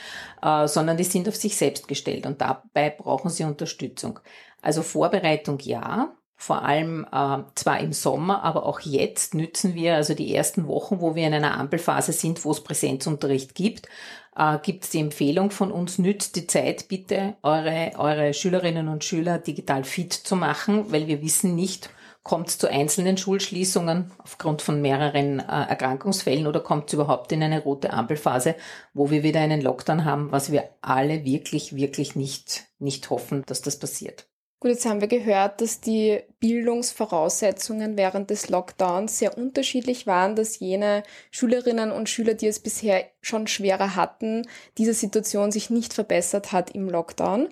äh, 0.41 0.67
sondern 0.67 0.97
die 0.97 1.03
sind 1.03 1.27
auf 1.29 1.35
sich 1.35 1.55
selbst 1.55 1.87
gestellt 1.87 2.25
und 2.25 2.41
dabei 2.41 2.89
brauchen 2.89 3.29
sie 3.29 3.43
Unterstützung. 3.43 4.19
Also 4.61 4.81
Vorbereitung 4.81 5.59
ja, 5.59 6.15
vor 6.41 6.63
allem 6.63 7.05
äh, 7.11 7.43
zwar 7.53 7.79
im 7.81 7.93
Sommer, 7.93 8.43
aber 8.43 8.65
auch 8.65 8.79
jetzt 8.79 9.35
nützen 9.35 9.75
wir 9.75 9.93
also 9.93 10.15
die 10.15 10.33
ersten 10.33 10.67
Wochen, 10.67 10.99
wo 10.99 11.13
wir 11.13 11.27
in 11.27 11.35
einer 11.35 11.55
Ampelphase 11.55 12.13
sind, 12.13 12.43
wo 12.43 12.49
es 12.49 12.63
Präsenzunterricht 12.63 13.53
gibt, 13.53 13.87
äh, 14.35 14.57
gibt 14.63 14.85
es 14.85 14.89
die 14.89 15.01
Empfehlung 15.01 15.51
von 15.51 15.71
uns, 15.71 15.99
nützt 15.99 16.35
die 16.35 16.47
Zeit 16.47 16.87
bitte, 16.87 17.35
eure, 17.43 17.91
eure 17.95 18.33
Schülerinnen 18.33 18.87
und 18.87 19.03
Schüler 19.03 19.37
digital 19.37 19.83
fit 19.83 20.13
zu 20.13 20.35
machen, 20.35 20.91
weil 20.91 21.05
wir 21.05 21.21
wissen 21.21 21.53
nicht, 21.53 21.91
kommt 22.23 22.49
es 22.49 22.57
zu 22.57 22.67
einzelnen 22.67 23.17
Schulschließungen 23.17 24.11
aufgrund 24.17 24.63
von 24.63 24.81
mehreren 24.81 25.41
äh, 25.41 25.43
Erkrankungsfällen 25.43 26.47
oder 26.47 26.61
kommt 26.61 26.87
es 26.87 26.93
überhaupt 26.93 27.31
in 27.31 27.43
eine 27.43 27.61
rote 27.61 27.93
Ampelphase, 27.93 28.55
wo 28.95 29.11
wir 29.11 29.21
wieder 29.21 29.41
einen 29.41 29.61
Lockdown 29.61 30.05
haben, 30.05 30.31
was 30.31 30.51
wir 30.51 30.71
alle 30.81 31.23
wirklich, 31.23 31.75
wirklich 31.75 32.15
nicht, 32.15 32.65
nicht 32.79 33.11
hoffen, 33.11 33.43
dass 33.45 33.61
das 33.61 33.77
passiert. 33.77 34.25
Gut, 34.61 34.69
jetzt 34.69 34.85
haben 34.85 35.01
wir 35.01 35.07
gehört, 35.07 35.59
dass 35.59 35.81
die 35.81 36.19
Bildungsvoraussetzungen 36.39 37.97
während 37.97 38.29
des 38.29 38.47
Lockdowns 38.47 39.17
sehr 39.17 39.35
unterschiedlich 39.35 40.05
waren, 40.05 40.35
dass 40.35 40.59
jene 40.59 41.01
Schülerinnen 41.31 41.91
und 41.91 42.09
Schüler, 42.09 42.35
die 42.35 42.45
es 42.45 42.59
bisher 42.59 43.09
schon 43.21 43.47
schwerer 43.47 43.95
hatten, 43.95 44.47
diese 44.77 44.93
Situation 44.93 45.51
sich 45.51 45.71
nicht 45.71 45.95
verbessert 45.95 46.51
hat 46.51 46.75
im 46.75 46.87
Lockdown. 46.87 47.47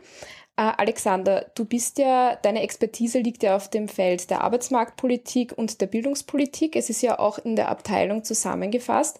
Äh, 0.55 0.71
Alexander, 0.77 1.49
du 1.55 1.65
bist 1.65 1.97
ja, 1.97 2.35
deine 2.35 2.61
Expertise 2.61 3.17
liegt 3.17 3.41
ja 3.41 3.55
auf 3.55 3.71
dem 3.71 3.87
Feld 3.87 4.29
der 4.29 4.41
Arbeitsmarktpolitik 4.41 5.57
und 5.57 5.81
der 5.81 5.87
Bildungspolitik. 5.87 6.75
Es 6.75 6.91
ist 6.91 7.01
ja 7.01 7.17
auch 7.17 7.39
in 7.39 7.55
der 7.55 7.69
Abteilung 7.69 8.23
zusammengefasst. 8.23 9.17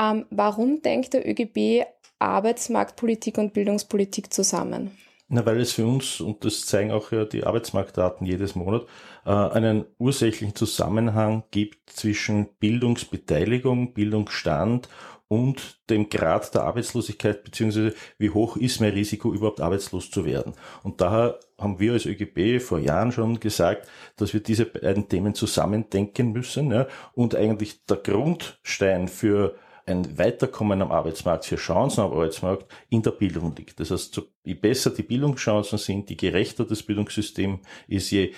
Ähm, 0.00 0.24
warum 0.30 0.80
denkt 0.80 1.12
der 1.12 1.28
ÖGB 1.28 1.84
Arbeitsmarktpolitik 2.20 3.36
und 3.36 3.52
Bildungspolitik 3.52 4.32
zusammen? 4.32 4.96
Na, 5.30 5.44
weil 5.44 5.60
es 5.60 5.72
für 5.72 5.86
uns, 5.86 6.22
und 6.22 6.44
das 6.46 6.64
zeigen 6.64 6.90
auch 6.90 7.12
ja 7.12 7.26
die 7.26 7.44
Arbeitsmarktdaten 7.44 8.26
jedes 8.26 8.54
Monat, 8.54 8.86
äh, 9.26 9.30
einen 9.30 9.84
ursächlichen 9.98 10.54
Zusammenhang 10.54 11.44
gibt 11.50 11.90
zwischen 11.90 12.48
Bildungsbeteiligung, 12.60 13.92
Bildungsstand 13.92 14.88
und 15.28 15.78
dem 15.90 16.08
Grad 16.08 16.54
der 16.54 16.62
Arbeitslosigkeit, 16.62 17.44
beziehungsweise 17.44 17.94
wie 18.16 18.30
hoch 18.30 18.56
ist 18.56 18.80
mein 18.80 18.92
Risiko, 18.92 19.34
überhaupt 19.34 19.60
arbeitslos 19.60 20.10
zu 20.10 20.24
werden. 20.24 20.54
Und 20.82 21.02
daher 21.02 21.38
haben 21.58 21.78
wir 21.78 21.92
als 21.92 22.06
ÖGB 22.06 22.62
vor 22.62 22.78
Jahren 22.78 23.12
schon 23.12 23.38
gesagt, 23.38 23.86
dass 24.16 24.32
wir 24.32 24.40
diese 24.40 24.64
beiden 24.64 25.10
Themen 25.10 25.34
zusammendenken 25.34 26.32
müssen 26.32 26.70
ja, 26.70 26.86
und 27.12 27.34
eigentlich 27.34 27.84
der 27.84 27.98
Grundstein 27.98 29.08
für 29.08 29.54
ein 29.88 30.18
Weiterkommen 30.18 30.82
am 30.82 30.92
Arbeitsmarkt, 30.92 31.46
für 31.46 31.56
Chancen 31.56 32.00
am 32.00 32.12
Arbeitsmarkt 32.12 32.70
in 32.90 33.02
der 33.02 33.12
Bildung 33.12 33.54
liegt. 33.56 33.80
Das 33.80 33.90
heißt, 33.90 34.20
je 34.44 34.54
besser 34.54 34.90
die 34.90 35.02
Bildungschancen 35.02 35.78
sind, 35.78 36.10
je 36.10 36.16
gerechter 36.16 36.64
das 36.64 36.82
Bildungssystem 36.82 37.60
ist, 37.88 38.10
je 38.10 38.32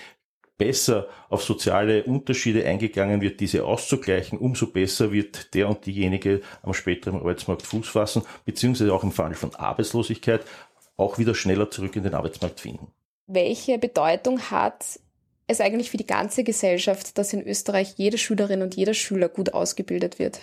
besser 0.56 1.08
auf 1.30 1.42
soziale 1.42 2.04
Unterschiede 2.04 2.66
eingegangen 2.66 3.22
wird, 3.22 3.40
diese 3.40 3.64
auszugleichen, 3.64 4.38
umso 4.38 4.66
besser 4.66 5.10
wird 5.10 5.54
der 5.54 5.68
und 5.68 5.86
diejenige 5.86 6.42
am 6.62 6.74
späteren 6.74 7.16
Arbeitsmarkt 7.16 7.62
Fuß 7.62 7.88
fassen, 7.88 8.22
beziehungsweise 8.44 8.92
auch 8.92 9.02
im 9.02 9.10
Fall 9.10 9.32
von 9.34 9.54
Arbeitslosigkeit 9.54 10.42
auch 10.98 11.18
wieder 11.18 11.34
schneller 11.34 11.70
zurück 11.70 11.96
in 11.96 12.02
den 12.02 12.12
Arbeitsmarkt 12.12 12.60
finden. 12.60 12.88
Welche 13.26 13.78
Bedeutung 13.78 14.38
hat 14.50 15.00
es 15.46 15.60
eigentlich 15.62 15.90
für 15.90 15.96
die 15.96 16.06
ganze 16.06 16.44
Gesellschaft, 16.44 17.16
dass 17.16 17.32
in 17.32 17.42
Österreich 17.46 17.94
jede 17.96 18.18
Schülerin 18.18 18.60
und 18.60 18.76
jeder 18.76 18.92
Schüler 18.92 19.28
gut 19.30 19.54
ausgebildet 19.54 20.18
wird? 20.18 20.40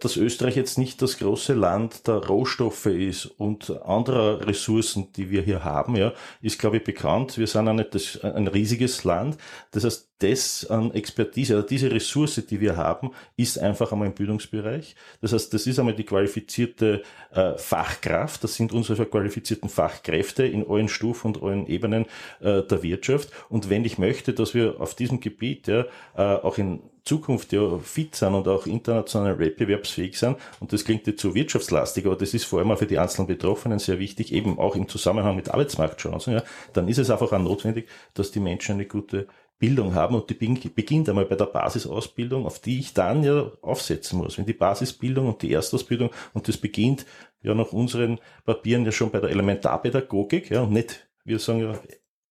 Dass 0.00 0.16
Österreich 0.16 0.56
jetzt 0.56 0.76
nicht 0.76 1.00
das 1.02 1.18
große 1.18 1.54
Land 1.54 2.06
der 2.08 2.16
Rohstoffe 2.26 2.86
ist 2.86 3.26
und 3.26 3.70
anderer 3.84 4.46
Ressourcen, 4.46 5.12
die 5.12 5.30
wir 5.30 5.42
hier 5.42 5.64
haben, 5.64 5.96
ja, 5.96 6.12
ist, 6.42 6.58
glaube 6.58 6.78
ich, 6.78 6.84
bekannt. 6.84 7.38
Wir 7.38 7.46
sind 7.46 7.68
auch 7.68 7.72
nicht 7.72 7.94
das, 7.94 8.22
ein 8.22 8.48
riesiges 8.48 9.04
Land. 9.04 9.38
Das 9.70 9.84
heißt, 9.84 10.10
das 10.18 10.66
an 10.66 10.92
Expertise, 10.92 11.56
also 11.56 11.66
diese 11.66 11.90
Ressource, 11.90 12.42
die 12.48 12.60
wir 12.60 12.76
haben, 12.76 13.12
ist 13.36 13.58
einfach 13.58 13.92
einmal 13.92 14.08
im 14.08 14.14
Bildungsbereich. 14.14 14.96
Das 15.20 15.32
heißt, 15.32 15.52
das 15.54 15.66
ist 15.66 15.78
einmal 15.78 15.94
die 15.94 16.04
qualifizierte 16.04 17.02
äh, 17.32 17.56
Fachkraft, 17.56 18.42
das 18.42 18.54
sind 18.54 18.72
unsere 18.72 19.06
qualifizierten 19.06 19.68
Fachkräfte 19.68 20.44
in 20.44 20.68
allen 20.68 20.88
Stufen 20.88 21.34
und 21.34 21.42
allen 21.42 21.66
Ebenen 21.66 22.06
äh, 22.40 22.62
der 22.62 22.82
Wirtschaft. 22.82 23.30
Und 23.48 23.70
wenn 23.70 23.84
ich 23.84 23.98
möchte, 23.98 24.32
dass 24.32 24.54
wir 24.54 24.80
auf 24.80 24.94
diesem 24.94 25.20
Gebiet 25.20 25.68
ja, 25.68 25.86
äh, 26.16 26.22
auch 26.22 26.58
in 26.58 26.80
Zukunft 27.04 27.52
ja 27.52 27.78
fit 27.78 28.14
sind 28.14 28.34
und 28.34 28.48
auch 28.48 28.66
international 28.66 29.38
wettbewerbsfähig 29.38 30.18
sind, 30.18 30.36
und 30.60 30.72
das 30.72 30.84
klingt 30.84 31.06
jetzt 31.06 31.20
so 31.20 31.34
wirtschaftslastig, 31.34 32.06
aber 32.06 32.16
das 32.16 32.34
ist 32.34 32.44
vor 32.44 32.58
allem 32.58 32.70
auch 32.70 32.78
für 32.78 32.86
die 32.86 32.98
einzelnen 32.98 33.28
Betroffenen 33.28 33.78
sehr 33.78 33.98
wichtig, 33.98 34.32
eben 34.32 34.58
auch 34.58 34.76
im 34.76 34.88
Zusammenhang 34.88 35.36
mit 35.36 35.50
Arbeitsmarktchancen, 35.50 36.34
ja, 36.34 36.42
dann 36.72 36.88
ist 36.88 36.98
es 36.98 37.10
einfach 37.10 37.32
auch 37.32 37.38
notwendig, 37.38 37.88
dass 38.14 38.30
die 38.30 38.40
Menschen 38.40 38.74
eine 38.74 38.86
gute 38.86 39.26
Bildung 39.58 39.94
haben 39.94 40.14
und 40.14 40.28
die 40.28 40.34
beginnt 40.34 41.08
einmal 41.08 41.26
bei 41.26 41.36
der 41.36 41.46
Basisausbildung, 41.46 42.44
auf 42.44 42.58
die 42.58 42.80
ich 42.80 42.92
dann 42.92 43.22
ja 43.22 43.52
aufsetzen 43.62 44.18
muss. 44.18 44.36
Wenn 44.36 44.46
die 44.46 44.52
Basisbildung 44.52 45.28
und 45.28 45.42
die 45.42 45.52
Erstausbildung 45.52 46.10
und 46.32 46.48
das 46.48 46.56
beginnt 46.56 47.06
ja 47.40 47.54
nach 47.54 47.72
unseren 47.72 48.18
Papieren 48.44 48.84
ja 48.84 48.92
schon 48.92 49.10
bei 49.10 49.20
der 49.20 49.30
Elementarpädagogik, 49.30 50.50
ja, 50.50 50.62
und 50.62 50.72
nicht, 50.72 51.08
wir 51.24 51.38
sagen 51.38 51.60
ja 51.60 51.78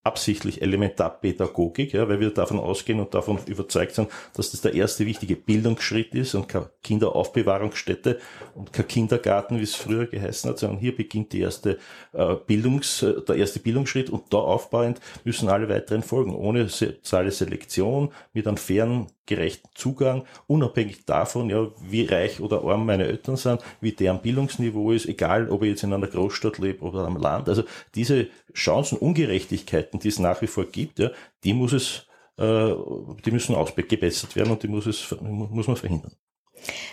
absichtlich 0.03 0.61
Elementarpädagogik, 0.61 1.93
ja, 1.93 2.09
weil 2.09 2.19
wir 2.19 2.29
davon 2.29 2.59
ausgehen 2.59 2.99
und 2.99 3.13
davon 3.13 3.39
überzeugt 3.45 3.95
sind, 3.95 4.09
dass 4.33 4.51
das 4.51 4.59
der 4.59 4.73
erste 4.73 5.05
wichtige 5.05 5.37
Bildungsschritt 5.37 6.13
ist 6.13 6.35
und 6.35 6.49
keine 6.49 6.69
Kinderaufbewahrungsstätte 6.83 8.19
und 8.53 8.73
kein 8.73 8.87
Kindergarten, 8.87 9.59
wie 9.59 9.63
es 9.63 9.75
früher 9.75 10.05
geheißen 10.05 10.49
hat, 10.49 10.59
sondern 10.59 10.79
hier 10.79 10.95
beginnt 10.95 11.31
die 11.31 11.39
erste 11.39 11.77
äh, 12.11 12.35
Bildungs, 12.35 13.05
der 13.27 13.35
erste 13.35 13.59
Bildungsschritt 13.59 14.09
und 14.09 14.33
da 14.33 14.37
aufbauend 14.37 14.99
müssen 15.23 15.47
alle 15.47 15.69
weiteren 15.69 16.03
folgen, 16.03 16.35
ohne 16.35 16.67
soziale 16.67 17.31
Selektion, 17.31 18.11
mit 18.33 18.45
einem 18.45 18.57
fairen 18.57 19.07
gerechten 19.25 19.69
Zugang, 19.73 20.25
unabhängig 20.47 21.05
davon, 21.05 21.49
ja, 21.49 21.71
wie 21.81 22.05
reich 22.05 22.39
oder 22.39 22.63
arm 22.63 22.85
meine 22.85 23.05
Eltern 23.05 23.37
sind, 23.37 23.61
wie 23.81 23.93
deren 23.93 24.21
Bildungsniveau 24.21 24.91
ist, 24.91 25.05
egal 25.05 25.49
ob 25.49 25.63
ich 25.63 25.69
jetzt 25.69 25.83
in 25.83 25.93
einer 25.93 26.07
Großstadt 26.07 26.57
lebe 26.57 26.83
oder 26.83 27.05
am 27.05 27.17
Land. 27.17 27.49
Also 27.49 27.63
diese 27.95 28.27
Chancenungerechtigkeiten, 28.53 29.99
die 29.99 30.09
es 30.09 30.19
nach 30.19 30.41
wie 30.41 30.47
vor 30.47 30.65
gibt, 30.65 30.99
ja, 30.99 31.11
die 31.43 31.53
muss 31.53 31.73
es, 31.73 32.07
äh, 32.37 32.73
die 33.25 33.31
müssen 33.31 33.55
ausgebessert 33.55 34.35
werden 34.35 34.51
und 34.51 34.63
die 34.63 34.67
muss 34.67 34.85
es, 34.85 35.15
muss 35.21 35.67
man 35.67 35.77
verhindern. 35.77 36.13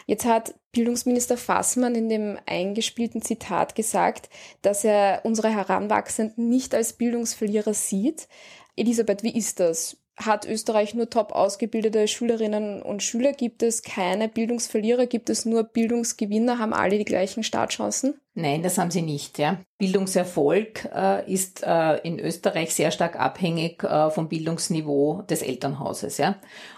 Jetzt 0.06 0.24
hat 0.24 0.54
Bildungsminister 0.72 1.36
Fassmann 1.36 1.94
in 1.94 2.08
dem 2.08 2.38
eingespielten 2.46 3.22
Zitat 3.22 3.74
gesagt, 3.74 4.28
dass 4.62 4.84
er 4.84 5.20
unsere 5.24 5.50
Heranwachsenden 5.50 6.48
nicht 6.48 6.74
als 6.74 6.94
Bildungsverlierer 6.94 7.74
sieht. 7.74 8.28
Elisabeth, 8.76 9.22
wie 9.22 9.36
ist 9.36 9.60
das? 9.60 9.96
Hat 10.24 10.46
Österreich 10.46 10.94
nur 10.94 11.10
top 11.10 11.32
ausgebildete 11.32 12.06
Schülerinnen 12.08 12.82
und 12.82 13.02
Schüler? 13.02 13.32
Gibt 13.32 13.62
es 13.62 13.82
keine 13.82 14.28
Bildungsverlierer? 14.28 15.06
Gibt 15.06 15.30
es 15.30 15.44
nur 15.44 15.64
Bildungsgewinner? 15.64 16.58
Haben 16.58 16.72
alle 16.72 16.98
die 16.98 17.04
gleichen 17.04 17.42
Startchancen? 17.42 18.20
Nein, 18.34 18.62
das 18.62 18.78
haben 18.78 18.90
sie 18.90 19.02
nicht. 19.02 19.38
Ja. 19.38 19.60
Bildungserfolg 19.78 20.88
äh, 20.94 21.32
ist 21.32 21.62
äh, 21.64 21.96
in 21.98 22.18
Österreich 22.18 22.74
sehr 22.74 22.90
stark 22.90 23.18
abhängig 23.18 23.82
äh, 23.82 24.10
vom 24.10 24.28
Bildungsniveau 24.28 25.22
des 25.22 25.42
Elternhauses. 25.42 26.18
Ja. 26.18 26.36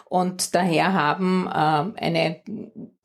Und 0.09 0.55
daher 0.55 0.93
haben 0.93 1.47
äh, 1.47 2.01
eine 2.01 2.43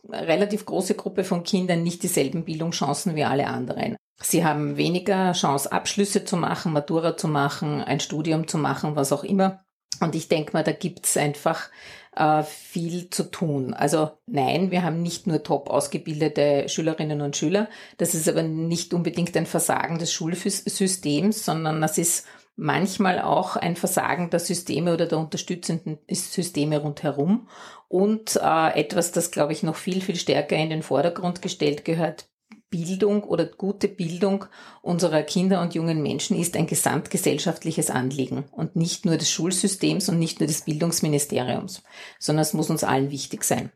relativ 0.09 0.65
große 0.65 0.95
Gruppe 0.95 1.23
von 1.23 1.43
Kindern 1.43 1.83
nicht 1.83 2.03
dieselben 2.03 2.45
Bildungschancen 2.45 3.15
wie 3.15 3.23
alle 3.23 3.47
anderen. 3.47 3.97
Sie 4.19 4.43
haben 4.43 4.77
weniger 4.77 5.33
Chance, 5.33 5.71
Abschlüsse 5.71 6.25
zu 6.25 6.37
machen, 6.37 6.73
Matura 6.73 7.17
zu 7.17 7.27
machen, 7.27 7.81
ein 7.83 7.99
Studium 7.99 8.47
zu 8.47 8.57
machen, 8.57 8.95
was 8.95 9.11
auch 9.11 9.23
immer. 9.23 9.63
Und 9.99 10.15
ich 10.15 10.27
denke 10.27 10.53
mal, 10.53 10.63
da 10.63 10.71
gibt's 10.71 11.17
einfach 11.17 11.69
äh, 12.15 12.43
viel 12.43 13.09
zu 13.09 13.23
tun. 13.23 13.73
Also 13.73 14.11
nein, 14.25 14.71
wir 14.71 14.83
haben 14.83 15.01
nicht 15.01 15.27
nur 15.27 15.43
top 15.43 15.69
ausgebildete 15.69 16.67
Schülerinnen 16.67 17.21
und 17.21 17.35
Schüler. 17.35 17.69
Das 17.97 18.15
ist 18.15 18.27
aber 18.27 18.43
nicht 18.43 18.93
unbedingt 18.93 19.35
ein 19.37 19.45
Versagen 19.45 19.99
des 19.99 20.11
Schulsystems, 20.11 21.45
sondern 21.45 21.81
das 21.81 21.97
ist 21.97 22.25
manchmal 22.55 23.21
auch 23.21 23.55
ein 23.55 23.75
Versagen 23.75 24.29
der 24.31 24.39
Systeme 24.39 24.93
oder 24.93 25.05
der 25.05 25.19
unterstützenden 25.19 25.99
Systeme 26.09 26.79
rundherum. 26.79 27.47
Und 27.87 28.35
äh, 28.35 28.79
etwas, 28.79 29.11
das, 29.11 29.31
glaube 29.31 29.53
ich, 29.53 29.63
noch 29.63 29.75
viel, 29.75 30.01
viel 30.01 30.17
stärker 30.17 30.57
in 30.57 30.69
den 30.69 30.83
Vordergrund 30.83 31.41
gestellt 31.41 31.85
gehört, 31.85 32.27
Bildung 32.69 33.23
oder 33.23 33.45
gute 33.45 33.87
Bildung 33.87 34.45
unserer 34.81 35.23
Kinder 35.23 35.61
und 35.61 35.73
jungen 35.73 36.01
Menschen 36.01 36.37
ist 36.37 36.57
ein 36.57 36.67
gesamtgesellschaftliches 36.67 37.89
Anliegen 37.89 38.45
und 38.51 38.75
nicht 38.75 39.05
nur 39.05 39.17
des 39.17 39.29
Schulsystems 39.29 40.09
und 40.09 40.19
nicht 40.19 40.39
nur 40.39 40.47
des 40.47 40.61
Bildungsministeriums, 40.61 41.83
sondern 42.19 42.41
es 42.41 42.53
muss 42.53 42.69
uns 42.69 42.83
allen 42.83 43.11
wichtig 43.11 43.43
sein. 43.43 43.71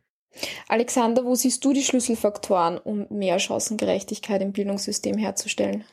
Alexander, 0.68 1.26
wo 1.26 1.36
siehst 1.36 1.64
du 1.64 1.74
die 1.74 1.84
Schlüsselfaktoren, 1.84 2.78
um 2.78 3.08
mehr 3.10 3.40
Chancengerechtigkeit 3.40 4.42
im 4.42 4.54
Bildungssystem 4.54 5.18
herzustellen? 5.18 5.84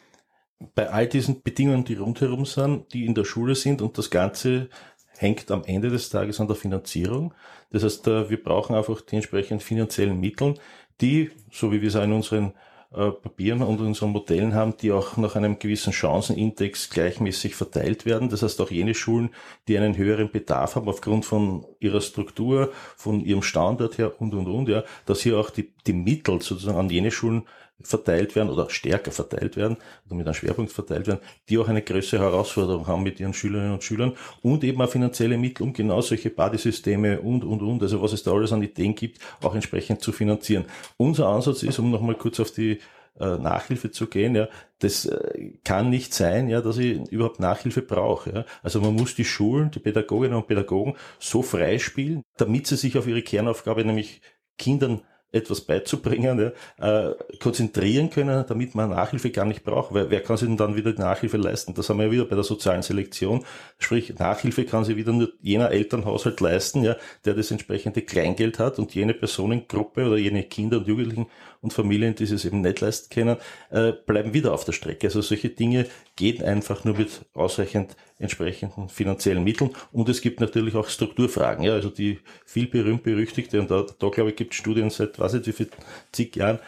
Bei 0.74 0.90
all 0.90 1.06
diesen 1.06 1.42
Bedingungen, 1.42 1.84
die 1.84 1.94
rundherum 1.94 2.44
sind, 2.44 2.92
die 2.92 3.04
in 3.04 3.14
der 3.14 3.24
Schule 3.24 3.54
sind 3.54 3.80
und 3.80 3.96
das 3.96 4.10
Ganze 4.10 4.70
hängt 5.16 5.50
am 5.50 5.64
Ende 5.64 5.88
des 5.88 6.10
Tages 6.10 6.40
an 6.40 6.46
der 6.46 6.56
Finanzierung. 6.56 7.34
Das 7.70 7.82
heißt, 7.82 8.06
äh, 8.06 8.30
wir 8.30 8.42
brauchen 8.42 8.74
einfach 8.74 9.00
die 9.00 9.16
entsprechenden 9.16 9.60
finanziellen 9.60 10.18
Mittel, 10.18 10.54
die, 11.00 11.30
so 11.50 11.72
wie 11.72 11.80
wir 11.80 11.88
es 11.88 11.96
auch 11.96 12.04
in 12.04 12.12
unseren 12.12 12.54
äh, 12.90 13.10
Papieren 13.10 13.60
und 13.62 13.80
unseren 13.80 14.12
Modellen 14.12 14.54
haben, 14.54 14.76
die 14.78 14.92
auch 14.92 15.18
nach 15.18 15.36
einem 15.36 15.58
gewissen 15.58 15.92
Chancenindex 15.92 16.88
gleichmäßig 16.88 17.54
verteilt 17.54 18.06
werden. 18.06 18.30
Das 18.30 18.42
heißt 18.42 18.60
auch 18.62 18.70
jene 18.70 18.94
Schulen, 18.94 19.30
die 19.68 19.76
einen 19.76 19.96
höheren 19.96 20.30
Bedarf 20.30 20.76
haben 20.76 20.88
aufgrund 20.88 21.26
von 21.26 21.66
ihrer 21.80 22.00
Struktur, 22.00 22.72
von 22.96 23.20
ihrem 23.20 23.42
Standort 23.42 23.98
her 23.98 24.12
und 24.20 24.34
und 24.34 24.46
und, 24.46 24.68
ja, 24.68 24.84
dass 25.04 25.20
hier 25.20 25.38
auch 25.38 25.50
die, 25.50 25.70
die 25.86 25.92
Mittel 25.92 26.40
sozusagen 26.40 26.78
an 26.78 26.88
jene 26.88 27.10
Schulen 27.10 27.42
verteilt 27.80 28.34
werden 28.34 28.50
oder 28.50 28.70
stärker 28.70 29.12
verteilt 29.12 29.56
werden 29.56 29.76
oder 30.06 30.16
mit 30.16 30.26
einem 30.26 30.34
Schwerpunkt 30.34 30.72
verteilt 30.72 31.06
werden, 31.06 31.20
die 31.48 31.58
auch 31.58 31.68
eine 31.68 31.82
größere 31.82 32.22
Herausforderung 32.22 32.86
haben 32.86 33.02
mit 33.04 33.20
ihren 33.20 33.34
Schülerinnen 33.34 33.74
und 33.74 33.84
Schülern 33.84 34.14
und 34.42 34.64
eben 34.64 34.82
auch 34.82 34.90
finanzielle 34.90 35.38
Mittel, 35.38 35.62
um 35.62 35.72
genau 35.72 36.00
solche 36.00 36.30
Badesysteme 36.30 37.20
und, 37.20 37.44
und, 37.44 37.62
und, 37.62 37.82
also 37.82 38.02
was 38.02 38.12
es 38.12 38.24
da 38.24 38.32
alles 38.32 38.52
an 38.52 38.62
Ideen 38.62 38.94
gibt, 38.94 39.20
auch 39.42 39.54
entsprechend 39.54 40.02
zu 40.02 40.10
finanzieren. 40.10 40.64
Unser 40.96 41.28
Ansatz 41.28 41.62
ist, 41.62 41.78
um 41.78 41.90
nochmal 41.90 42.16
kurz 42.16 42.40
auf 42.40 42.50
die 42.50 42.80
äh, 43.20 43.38
Nachhilfe 43.38 43.90
zu 43.90 44.06
gehen, 44.08 44.34
ja, 44.34 44.48
das 44.80 45.06
äh, 45.06 45.52
kann 45.64 45.90
nicht 45.90 46.14
sein, 46.14 46.48
ja, 46.48 46.60
dass 46.60 46.78
ich 46.78 47.00
überhaupt 47.10 47.40
Nachhilfe 47.40 47.82
brauche. 47.82 48.32
Ja. 48.32 48.44
Also 48.62 48.80
man 48.80 48.94
muss 48.94 49.14
die 49.14 49.24
Schulen, 49.24 49.70
die 49.70 49.80
Pädagoginnen 49.80 50.36
und 50.36 50.46
Pädagogen 50.46 50.94
so 51.18 51.42
freispielen, 51.42 52.22
damit 52.36 52.66
sie 52.66 52.76
sich 52.76 52.98
auf 52.98 53.06
ihre 53.06 53.22
Kernaufgabe, 53.22 53.84
nämlich 53.84 54.20
Kindern 54.56 55.02
etwas 55.30 55.60
beizubringen, 55.60 56.52
ja, 56.78 57.10
äh, 57.10 57.14
konzentrieren 57.38 58.10
können, 58.10 58.44
damit 58.48 58.74
man 58.74 58.90
Nachhilfe 58.90 59.30
gar 59.30 59.44
nicht 59.44 59.62
braucht. 59.62 59.92
Weil 59.92 60.10
wer 60.10 60.22
kann 60.22 60.36
sich 60.36 60.48
denn 60.48 60.56
dann 60.56 60.76
wieder 60.76 60.92
die 60.92 61.02
Nachhilfe 61.02 61.36
leisten? 61.36 61.74
Das 61.74 61.88
haben 61.88 61.98
wir 61.98 62.06
ja 62.06 62.12
wieder 62.12 62.24
bei 62.24 62.34
der 62.34 62.44
sozialen 62.44 62.82
Selektion. 62.82 63.44
Sprich, 63.78 64.14
Nachhilfe 64.18 64.64
kann 64.64 64.84
sich 64.84 64.96
wieder 64.96 65.12
nur 65.12 65.30
jener 65.42 65.70
Elternhaushalt 65.70 66.40
leisten, 66.40 66.82
ja, 66.82 66.96
der 67.24 67.34
das 67.34 67.50
entsprechende 67.50 68.02
Kleingeld 68.02 68.58
hat 68.58 68.78
und 68.78 68.94
jene 68.94 69.12
Personengruppe 69.14 70.06
oder 70.06 70.16
jene 70.16 70.44
Kinder 70.44 70.78
und 70.78 70.88
Jugendlichen 70.88 71.26
und 71.60 71.72
Familien, 71.72 72.14
die 72.14 72.24
es 72.24 72.44
eben 72.44 72.60
nicht 72.60 72.80
leisten 72.80 73.12
können, 73.12 73.36
äh, 73.70 73.92
bleiben 73.92 74.34
wieder 74.34 74.52
auf 74.52 74.64
der 74.64 74.72
Strecke. 74.72 75.08
Also 75.08 75.20
solche 75.20 75.50
Dinge 75.50 75.86
gehen 76.16 76.42
einfach 76.42 76.84
nur 76.84 76.96
mit 76.96 77.22
ausreichend 77.34 77.96
entsprechenden 78.18 78.88
finanziellen 78.88 79.44
Mitteln. 79.44 79.70
Und 79.92 80.08
es 80.08 80.20
gibt 80.20 80.40
natürlich 80.40 80.74
auch 80.74 80.88
Strukturfragen, 80.88 81.64
ja, 81.64 81.72
also 81.72 81.90
die 81.90 82.20
viel 82.44 82.66
berühmt 82.66 83.02
berüchtigte, 83.02 83.60
und 83.60 83.70
da, 83.70 83.86
da 83.98 84.08
glaube 84.08 84.30
ich, 84.30 84.36
gibt 84.36 84.52
es 84.52 84.58
Studien 84.58 84.90
seit, 84.90 85.18
weiß 85.18 85.34
ich 85.34 85.46
wie 85.46 85.52
viel, 85.52 85.68
zig 86.12 86.34
Jahren, 86.36 86.58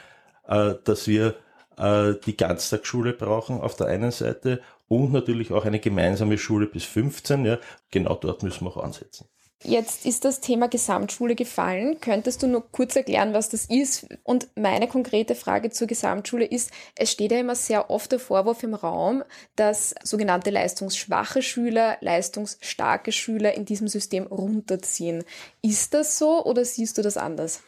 äh, 0.48 0.74
dass 0.84 1.06
wir 1.06 1.36
äh, 1.76 2.14
die 2.26 2.36
Ganztagsschule 2.36 3.12
brauchen 3.12 3.60
auf 3.60 3.76
der 3.76 3.88
einen 3.88 4.10
Seite 4.10 4.60
und 4.88 5.12
natürlich 5.12 5.52
auch 5.52 5.64
eine 5.64 5.78
gemeinsame 5.78 6.36
Schule 6.36 6.66
bis 6.66 6.84
15. 6.84 7.44
Ja, 7.44 7.58
genau 7.90 8.16
dort 8.16 8.42
müssen 8.42 8.64
wir 8.64 8.76
auch 8.76 8.82
ansetzen. 8.82 9.26
Jetzt 9.62 10.06
ist 10.06 10.24
das 10.24 10.40
Thema 10.40 10.68
Gesamtschule 10.68 11.34
gefallen. 11.34 12.00
Könntest 12.00 12.42
du 12.42 12.46
nur 12.46 12.70
kurz 12.72 12.96
erklären, 12.96 13.34
was 13.34 13.50
das 13.50 13.66
ist? 13.66 14.06
Und 14.24 14.48
meine 14.56 14.88
konkrete 14.88 15.34
Frage 15.34 15.68
zur 15.68 15.86
Gesamtschule 15.86 16.46
ist, 16.46 16.70
es 16.96 17.10
steht 17.12 17.30
ja 17.30 17.40
immer 17.40 17.54
sehr 17.54 17.90
oft 17.90 18.10
der 18.10 18.20
Vorwurf 18.20 18.62
im 18.62 18.72
Raum, 18.72 19.22
dass 19.56 19.94
sogenannte 20.02 20.48
leistungsschwache 20.48 21.42
Schüler 21.42 21.98
leistungsstarke 22.00 23.12
Schüler 23.12 23.52
in 23.52 23.66
diesem 23.66 23.86
System 23.86 24.26
runterziehen. 24.26 25.24
Ist 25.60 25.92
das 25.92 26.16
so 26.16 26.42
oder 26.42 26.64
siehst 26.64 26.96
du 26.96 27.02
das 27.02 27.18
anders? 27.18 27.62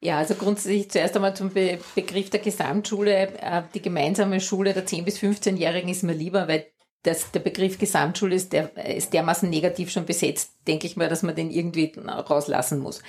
Ja, 0.00 0.18
also 0.18 0.34
grundsätzlich 0.34 0.90
zuerst 0.90 1.14
einmal 1.16 1.36
zum 1.36 1.50
Be 1.50 1.78
Begriff 1.94 2.30
der 2.30 2.40
Gesamtschule. 2.40 3.34
Äh, 3.40 3.62
die 3.74 3.82
gemeinsame 3.82 4.40
Schule 4.40 4.72
der 4.72 4.86
10- 4.86 5.04
bis 5.04 5.18
15-Jährigen 5.18 5.90
ist 5.90 6.04
mir 6.04 6.14
lieber, 6.14 6.48
weil 6.48 6.66
das, 7.08 7.30
der 7.30 7.40
Begriff 7.40 7.78
Gesamtschule 7.78 8.34
ist, 8.34 8.52
der, 8.52 8.76
ist 8.86 9.12
dermaßen 9.12 9.48
negativ 9.48 9.90
schon 9.90 10.04
besetzt, 10.04 10.52
denke 10.66 10.86
ich 10.86 10.96
mal, 10.96 11.08
dass 11.08 11.22
man 11.22 11.34
den 11.34 11.50
irgendwie 11.50 11.92
rauslassen 12.06 12.78
muss. 12.80 13.02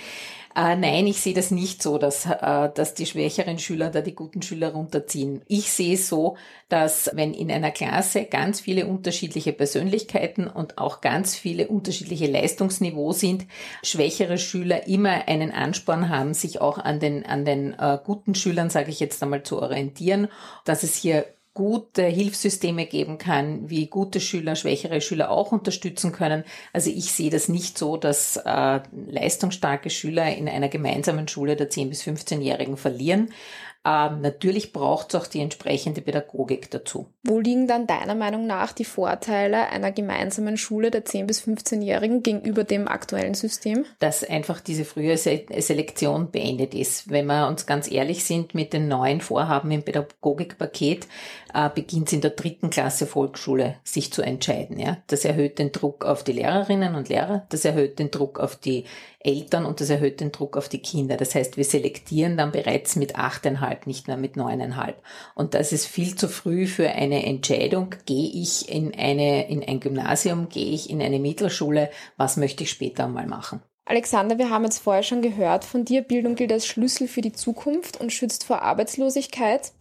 Äh, 0.56 0.76
nein, 0.78 1.06
ich 1.06 1.22
sehe 1.22 1.34
das 1.34 1.52
nicht 1.52 1.84
so, 1.84 1.98
dass, 1.98 2.26
äh, 2.26 2.70
dass 2.74 2.96
die 2.96 3.06
schwächeren 3.06 3.60
Schüler 3.60 3.92
da 3.92 4.02
die 4.02 4.16
guten 4.16 4.42
Schüler 4.42 4.72
runterziehen. 4.72 5.42
Ich 5.48 5.72
sehe 5.72 5.94
es 5.94 6.08
so, 6.08 6.38
dass 6.70 7.12
wenn 7.14 7.34
in 7.34 7.52
einer 7.52 7.72
Klasse 7.72 8.26
ganz 8.26 8.60
viele 8.60 8.88
unterschiedliche 8.88 9.54
Persönlichkeiten 9.54 10.48
und 10.48 10.78
auch 10.78 11.02
ganz 11.02 11.36
viele 11.36 11.68
unterschiedliche 11.68 12.28
Leistungsniveaus 12.28 13.20
sind, 13.20 13.46
schwächere 13.84 14.38
Schüler 14.38 14.88
immer 14.88 15.28
einen 15.28 15.52
Ansporn 15.52 16.10
haben, 16.10 16.34
sich 16.34 16.62
auch 16.62 16.78
an 16.80 17.00
den, 17.00 17.26
an 17.26 17.46
den 17.46 17.74
äh, 17.74 18.00
guten 18.04 18.34
Schülern, 18.34 18.70
sage 18.70 18.90
ich 18.90 19.00
jetzt 19.00 19.22
einmal, 19.22 19.44
zu 19.44 19.62
orientieren, 19.62 20.30
dass 20.66 20.84
es 20.84 20.96
hier 20.96 21.26
gute 21.54 22.04
Hilfssysteme 22.04 22.86
geben 22.86 23.18
kann, 23.18 23.70
wie 23.70 23.88
gute 23.88 24.20
Schüler, 24.20 24.56
schwächere 24.56 25.02
Schüler 25.02 25.30
auch 25.30 25.52
unterstützen 25.52 26.12
können. 26.12 26.44
Also 26.74 26.90
ich 26.90 27.12
sehe 27.12 27.30
das 27.30 27.50
nicht 27.50 27.78
so, 27.78 27.98
dass 27.98 28.38
äh, 28.38 28.80
leistungsstarke 28.92 29.90
Schüler 29.90 30.36
in 30.36 30.48
einer 30.48 30.70
gemeinsamen 30.70 31.28
Schule 31.28 31.56
der 31.56 31.70
10- 31.70 31.90
bis 31.90 32.04
15-Jährigen 32.04 32.78
verlieren. 32.78 33.34
Ähm, 33.90 34.22
natürlich 34.22 34.72
braucht 34.72 35.14
es 35.14 35.20
auch 35.20 35.26
die 35.26 35.40
entsprechende 35.40 36.02
Pädagogik 36.02 36.70
dazu. 36.70 37.08
Wo 37.24 37.40
liegen 37.40 37.68
dann 37.68 37.88
deiner 37.88 38.14
Meinung 38.14 38.46
nach 38.46 38.72
die 38.72 38.86
Vorteile 38.86 39.70
einer 39.70 39.92
gemeinsamen 39.92 40.58
Schule 40.58 40.92
der 40.92 41.06
10- 41.06 41.26
bis 41.26 41.42
15-Jährigen 41.42 42.22
gegenüber 42.22 42.64
dem 42.64 42.88
aktuellen 42.88 43.34
System? 43.34 43.86
Dass 43.98 44.24
einfach 44.24 44.62
diese 44.62 44.86
frühe 44.86 45.18
Se 45.18 45.44
Selektion 45.58 46.30
beendet 46.30 46.76
ist. 46.76 47.10
Wenn 47.10 47.26
wir 47.26 47.48
uns 47.48 47.66
ganz 47.66 47.90
ehrlich 47.90 48.26
sind 48.26 48.54
mit 48.54 48.74
den 48.74 48.88
neuen 48.88 49.22
Vorhaben 49.22 49.72
im 49.72 49.82
Pädagogikpaket, 49.82 51.08
äh, 51.54 51.70
beginnt 51.74 52.14
in 52.14 52.22
der 52.22 52.32
dritten 52.32 52.70
Klasse 52.70 53.06
Volksschule 53.06 53.76
sich 53.84 54.12
zu 54.14 54.22
entscheiden. 54.22 54.80
Ja? 54.80 54.98
Das 55.08 55.26
erhöht 55.26 55.60
den 55.60 55.72
Druck 55.72 56.06
auf 56.06 56.24
die 56.24 56.34
Lehrerinnen 56.34 56.96
und 56.96 57.10
Lehrer, 57.10 57.46
das 57.50 57.66
erhöht 57.66 58.00
den 58.00 58.12
Druck 58.12 58.40
auf 58.40 58.56
die 58.56 58.86
Eltern 59.22 59.66
und 59.66 59.82
das 59.82 59.90
erhöht 59.90 60.22
den 60.22 60.32
Druck 60.32 60.56
auf 60.56 60.70
die 60.70 60.82
Kinder. 60.82 61.18
Das 61.18 61.36
heißt, 61.36 61.58
wir 61.58 61.66
selektieren 61.66 62.38
dann 62.38 62.52
bereits 62.52 62.96
mit 62.96 63.18
achteinhalb, 63.18 63.86
nicht 63.86 64.08
mehr 64.08 64.18
mit 64.18 64.38
neuneinhalb. 64.38 65.02
Und 65.36 65.54
das 65.54 65.72
ist 65.74 65.88
viel 65.88 66.16
zu 66.16 66.30
früh 66.30 66.68
für 66.68 66.90
eine 66.90 67.26
Entscheidung. 67.26 67.96
Gehe 68.06 68.30
ich 68.30 68.70
in 68.70 68.94
eine, 68.98 69.50
in 69.50 69.64
ein 69.64 69.80
Gymnasium, 69.80 70.48
gehe 70.48 70.74
ich 70.74 70.90
in 70.90 71.02
eine 71.02 71.20
Mittelschule, 71.20 71.90
was 72.16 72.38
möchte 72.38 72.64
ich 72.64 72.70
später 72.70 73.06
einmal 73.06 73.28
machen? 73.28 73.62
Alexander, 73.90 74.38
wir 74.38 74.52
haben 74.52 74.66
jetzt 74.66 74.78
vorher 74.78 75.02
schon 75.02 75.24
gehört 75.24 75.66
von 75.66 75.84
dir, 75.84 76.04
Bildung 76.04 76.36
gilt 76.36 76.54
als 76.54 76.68
Schlüssel 76.68 77.08
für 77.08 77.22
die 77.22 77.32
Zukunft 77.32 78.00
und 78.00 78.14
schützt 78.14 78.44
vor 78.44 78.62
Arbeitslosigkeit. 78.62 79.72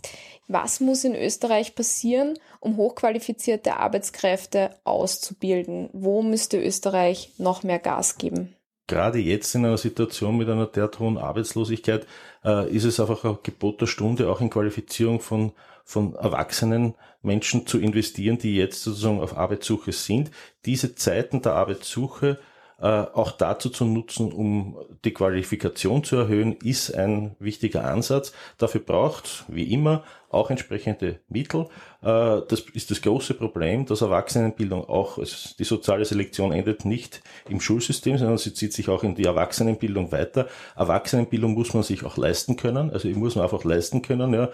Was 0.48 0.80
muss 0.80 1.04
in 1.04 1.14
Österreich 1.14 1.74
passieren, 1.74 2.38
um 2.60 2.76
hochqualifizierte 2.76 3.76
Arbeitskräfte 3.76 4.70
auszubilden? 4.84 5.90
Wo 5.92 6.22
müsste 6.22 6.60
Österreich 6.60 7.32
noch 7.38 7.62
mehr 7.62 7.78
Gas 7.78 8.18
geben? 8.18 8.54
gerade 8.88 9.18
jetzt 9.18 9.54
in 9.54 9.64
einer 9.64 9.78
Situation 9.78 10.36
mit 10.36 10.48
einer 10.48 10.66
derart 10.66 10.98
hohen 10.98 11.18
Arbeitslosigkeit 11.18 12.06
äh, 12.44 12.68
ist 12.74 12.84
es 12.84 12.98
einfach 12.98 13.24
ein 13.24 13.38
Gebot 13.44 13.80
der 13.80 13.86
Stunde, 13.86 14.28
auch 14.28 14.40
in 14.40 14.50
Qualifizierung 14.50 15.20
von, 15.20 15.52
von 15.84 16.16
erwachsenen 16.16 16.94
Menschen 17.22 17.66
zu 17.66 17.78
investieren, 17.78 18.38
die 18.38 18.56
jetzt 18.56 18.82
sozusagen 18.82 19.20
auf 19.20 19.36
Arbeitssuche 19.36 19.92
sind. 19.92 20.30
Diese 20.64 20.94
Zeiten 20.96 21.42
der 21.42 21.52
Arbeitssuche 21.52 22.38
auch 22.80 23.32
dazu 23.32 23.70
zu 23.70 23.84
nutzen, 23.84 24.32
um 24.32 24.76
die 25.04 25.12
Qualifikation 25.12 26.04
zu 26.04 26.16
erhöhen, 26.16 26.52
ist 26.62 26.94
ein 26.94 27.34
wichtiger 27.40 27.84
Ansatz. 27.84 28.32
Dafür 28.56 28.80
braucht, 28.80 29.44
wie 29.48 29.72
immer, 29.72 30.04
auch 30.30 30.50
entsprechende 30.50 31.20
Mittel. 31.28 31.66
Äh, 32.02 32.42
das 32.48 32.60
ist 32.72 32.90
das 32.90 33.00
große 33.00 33.34
Problem, 33.34 33.86
dass 33.86 34.02
Erwachsenenbildung 34.02 34.84
auch, 34.88 35.18
die 35.58 35.64
soziale 35.64 36.04
Selektion 36.04 36.52
endet 36.52 36.84
nicht 36.84 37.22
im 37.48 37.60
Schulsystem, 37.60 38.18
sondern 38.18 38.38
sie 38.38 38.54
zieht 38.54 38.72
sich 38.72 38.88
auch 38.88 39.02
in 39.02 39.14
die 39.14 39.24
Erwachsenenbildung 39.24 40.12
weiter. 40.12 40.48
Erwachsenenbildung 40.76 41.54
muss 41.54 41.74
man 41.74 41.82
sich 41.82 42.04
auch 42.04 42.16
leisten 42.16 42.56
können, 42.56 42.90
also 42.90 43.08
muss 43.08 43.36
man 43.36 43.44
einfach 43.44 43.64
leisten 43.64 44.02
können, 44.02 44.34
ja, 44.34 44.50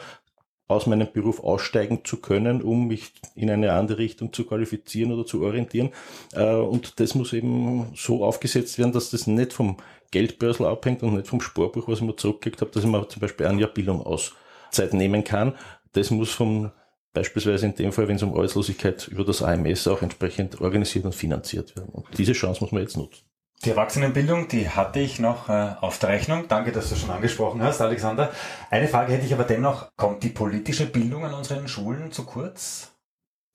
aus 0.67 0.87
meinem 0.87 1.13
Beruf 1.13 1.41
aussteigen 1.41 2.05
zu 2.05 2.19
können, 2.19 2.63
um 2.63 2.87
mich 2.87 3.13
in 3.35 3.51
eine 3.51 3.73
andere 3.73 3.99
Richtung 3.99 4.33
zu 4.33 4.45
qualifizieren 4.45 5.13
oder 5.13 5.27
zu 5.27 5.43
orientieren. 5.43 5.91
Äh, 6.33 6.55
und 6.55 7.01
das 7.01 7.15
muss 7.15 7.33
eben 7.33 7.93
so 7.95 8.25
aufgesetzt 8.25 8.79
werden, 8.79 8.93
dass 8.93 9.11
das 9.11 9.27
nicht 9.27 9.53
vom 9.53 9.77
Geldbörsel 10.11 10.67
abhängt 10.67 11.03
und 11.03 11.15
nicht 11.15 11.27
vom 11.29 11.41
Sportbuch, 11.41 11.89
was 11.89 11.99
ich 11.99 12.05
mir 12.05 12.17
zurückgelegt 12.17 12.61
habe, 12.61 12.71
dass 12.71 12.85
ich 12.85 12.91
mir 12.91 13.09
zum 13.09 13.21
Beispiel 13.21 13.47
ein 13.47 13.59
Jahr 13.59 13.71
Bildung 13.71 14.01
Auszeit 14.03 14.95
nehmen 14.95 15.25
kann. 15.25 15.55
Das 15.93 16.11
muss 16.11 16.31
vom 16.31 16.71
beispielsweise 17.13 17.67
in 17.67 17.75
dem 17.75 17.93
Fall, 17.93 18.09
wenn 18.09 18.17
es 18.17 18.23
um 18.23 18.35
Arbeitslosigkeit 18.35 19.09
über 19.09 19.25
das 19.25 19.43
AMS 19.43 19.87
auch 19.87 20.03
entsprechend 20.03 20.61
organisiert 20.61 21.05
und 21.05 21.15
finanziert 21.15 21.77
werden. 21.77 21.91
Und 21.91 22.07
diese 22.19 22.33
Chance 22.33 22.61
muss 22.61 22.73
man 22.73 22.83
jetzt 22.83 22.97
nutzen. 22.97 23.23
Die 23.65 23.71
Erwachsenenbildung, 23.71 24.49
die 24.49 24.69
hatte 24.69 25.01
ich 25.01 25.19
noch 25.19 25.49
äh, 25.49 25.71
auf 25.81 25.99
der 25.99 26.11
Rechnung. 26.11 26.45
Danke, 26.49 26.71
dass 26.71 26.91
du 26.91 26.97
schon 26.97 27.09
angesprochen 27.09 27.63
hast, 27.63 27.81
Alexander. 27.81 28.31
Eine 28.71 28.89
Frage 28.89 29.15
hätte 29.15 29.25
ich 29.25 29.33
aber 29.33 29.45
dennoch, 29.45 29.89
kommt 29.97 30.23
die 30.23 30.29
politische 30.29 30.85
Bildung 30.85 31.25
an 31.25 31.33
unseren 31.33 31.67
Schulen 31.67 32.13
zu 32.13 32.25
kurz? 32.27 32.93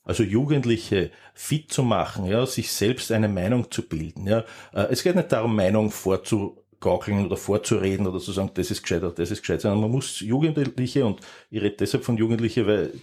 Also 0.04 0.24
Jugendliche 0.24 1.12
fit 1.36 1.72
zu 1.72 1.84
machen, 1.84 2.26
ja, 2.26 2.48
sich 2.48 2.72
selbst 2.72 3.12
eine 3.12 3.28
Meinung 3.28 3.70
zu 3.70 3.88
bilden. 3.88 4.26
Ja. 4.26 4.40
Äh, 4.74 4.88
es 4.90 5.04
geht 5.04 5.16
nicht 5.16 5.32
darum, 5.32 5.56
Meinung 5.56 5.92
vorzugaukeln 5.92 7.28
oder 7.28 7.38
vorzureden 7.38 8.08
oder 8.08 8.20
zu 8.20 8.32
sagen, 8.32 8.50
das 8.56 8.72
ist 8.72 8.82
gescheit 8.82 9.04
oder 9.04 9.14
das 9.14 9.30
ist 9.30 9.42
gescheit, 9.42 9.62
sondern 9.62 9.80
man 9.80 9.92
muss 9.92 10.22
Jugendliche, 10.22 11.06
und 11.06 11.20
ich 11.52 11.62
rede 11.62 11.76
deshalb 11.76 12.04
von 12.04 12.18
Jugendlichen, 12.18 12.66
weil 12.66 12.94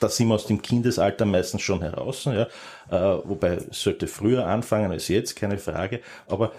da 0.00 0.08
sind 0.08 0.28
wir 0.28 0.34
aus 0.34 0.46
dem 0.46 0.62
Kindesalter 0.62 1.24
meistens 1.24 1.62
schon 1.62 1.82
heraus, 1.82 2.24
ja, 2.24 2.46
äh, 2.90 3.20
wobei 3.24 3.58
sollte 3.70 4.06
früher 4.06 4.46
anfangen 4.46 4.90
als 4.90 5.08
jetzt, 5.08 5.36
keine 5.36 5.58
Frage, 5.58 6.00
aber 6.28 6.52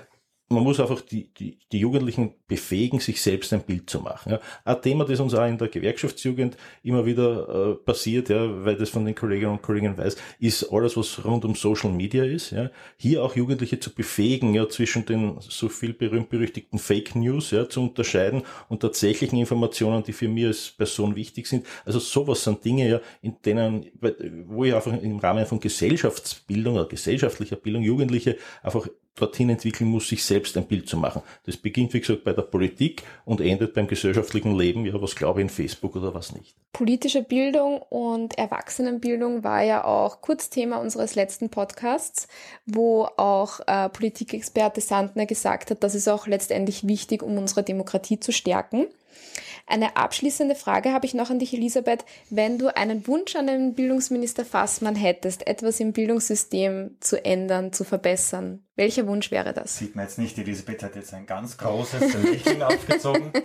man 0.49 0.63
muss 0.63 0.79
einfach 0.79 1.01
die, 1.01 1.29
die, 1.33 1.57
die 1.71 1.79
Jugendlichen 1.79 2.33
befähigen, 2.47 2.99
sich 2.99 3.21
selbst 3.21 3.51
ein 3.51 3.63
Bild 3.63 3.89
zu 3.89 3.99
machen. 3.99 4.31
Ja. 4.31 4.39
Ein 4.63 4.81
Thema, 4.81 5.03
das 5.03 5.19
uns 5.19 5.33
auch 5.33 5.45
in 5.45 5.57
der 5.57 5.67
Gewerkschaftsjugend 5.67 6.55
immer 6.83 7.05
wieder 7.05 7.71
äh, 7.71 7.75
passiert, 7.75 8.29
ja, 8.29 8.65
weil 8.65 8.77
das 8.77 8.89
von 8.89 9.03
den 9.03 9.13
Kolleginnen 9.13 9.51
und 9.51 9.61
Kollegen 9.61 9.97
weiß, 9.97 10.15
ist 10.39 10.71
alles, 10.71 10.95
was 10.95 11.25
rund 11.25 11.43
um 11.43 11.55
Social 11.55 11.91
Media 11.91 12.23
ist. 12.23 12.51
Ja. 12.51 12.69
Hier 12.95 13.23
auch 13.23 13.35
Jugendliche 13.35 13.79
zu 13.79 13.93
befähigen, 13.93 14.53
ja, 14.53 14.69
zwischen 14.69 15.05
den 15.05 15.37
so 15.41 15.67
viel 15.67 15.93
berühmt-berüchtigten 15.93 16.79
Fake 16.79 17.15
News 17.15 17.51
ja, 17.51 17.67
zu 17.67 17.81
unterscheiden 17.81 18.43
und 18.69 18.81
tatsächlichen 18.81 19.37
Informationen, 19.37 20.03
die 20.03 20.13
für 20.13 20.29
mich 20.29 20.45
als 20.45 20.71
Person 20.71 21.15
wichtig 21.17 21.47
sind. 21.47 21.65
Also 21.83 21.99
sowas 21.99 22.43
sind 22.43 22.63
Dinge, 22.63 22.87
ja, 22.87 23.01
in 23.21 23.35
denen, 23.43 23.85
wo 24.47 24.63
ich 24.63 24.73
einfach 24.73 24.93
im 24.93 25.19
Rahmen 25.19 25.45
von 25.45 25.59
Gesellschaftsbildung 25.59 26.75
oder 26.75 26.85
gesellschaftlicher 26.85 27.57
Bildung 27.57 27.83
Jugendliche 27.83 28.37
einfach 28.63 28.87
dorthin 29.17 29.49
entwickeln 29.49 29.89
muss, 29.89 30.07
sich 30.07 30.23
selbst 30.23 30.55
ein 30.57 30.65
Bild 30.65 30.87
zu 30.87 30.97
machen. 30.97 31.21
Das 31.45 31.57
beginnt, 31.57 31.93
wie 31.93 31.99
gesagt, 31.99 32.23
bei 32.23 32.33
der 32.33 32.43
Politik 32.43 33.03
und 33.25 33.41
endet 33.41 33.73
beim 33.73 33.87
gesellschaftlichen 33.87 34.55
Leben. 34.55 34.85
Ja, 34.85 35.01
was 35.01 35.15
glaube 35.15 35.41
ich 35.41 35.43
in 35.43 35.49
Facebook 35.49 35.95
oder 35.95 36.13
was 36.13 36.33
nicht. 36.33 36.55
Politische 36.73 37.23
Bildung 37.23 37.81
und 37.81 38.37
Erwachsenenbildung 38.37 39.43
war 39.43 39.63
ja 39.63 39.83
auch 39.83 40.21
Kurzthema 40.21 40.77
unseres 40.77 41.15
letzten 41.15 41.49
Podcasts, 41.49 42.27
wo 42.65 43.07
auch 43.17 43.59
äh, 43.67 43.89
Politikexperte 43.89 44.81
Sandner 44.81 45.25
gesagt 45.25 45.71
hat, 45.71 45.83
das 45.83 45.95
ist 45.95 46.07
auch 46.07 46.27
letztendlich 46.27 46.87
wichtig, 46.87 47.23
um 47.23 47.37
unsere 47.37 47.63
Demokratie 47.63 48.19
zu 48.19 48.31
stärken. 48.31 48.85
Eine 49.65 49.97
abschließende 49.97 50.55
Frage 50.55 50.93
habe 50.93 51.05
ich 51.05 51.13
noch 51.13 51.29
an 51.29 51.39
dich, 51.39 51.53
Elisabeth. 51.53 52.05
Wenn 52.29 52.57
du 52.57 52.75
einen 52.75 53.05
Wunsch 53.05 53.35
an 53.35 53.47
den 53.47 53.73
Bildungsminister 53.73 54.45
Fassmann 54.45 54.95
hättest, 54.95 55.45
etwas 55.45 55.81
im 55.81 55.91
Bildungssystem 55.91 56.95
zu 57.01 57.23
ändern, 57.23 57.73
zu 57.73 57.83
verbessern, 57.83 58.63
welcher 58.77 59.07
Wunsch 59.07 59.31
wäre 59.31 59.53
das? 59.53 59.77
Sieht 59.77 59.95
man 59.95 60.05
jetzt 60.05 60.19
nicht, 60.19 60.37
Elisabeth 60.37 60.83
hat 60.83 60.95
jetzt 60.95 61.13
ein 61.13 61.25
ganz 61.25 61.57
großes 61.57 62.13
Lächeln 62.23 62.63
aufgezogen. 62.63 63.31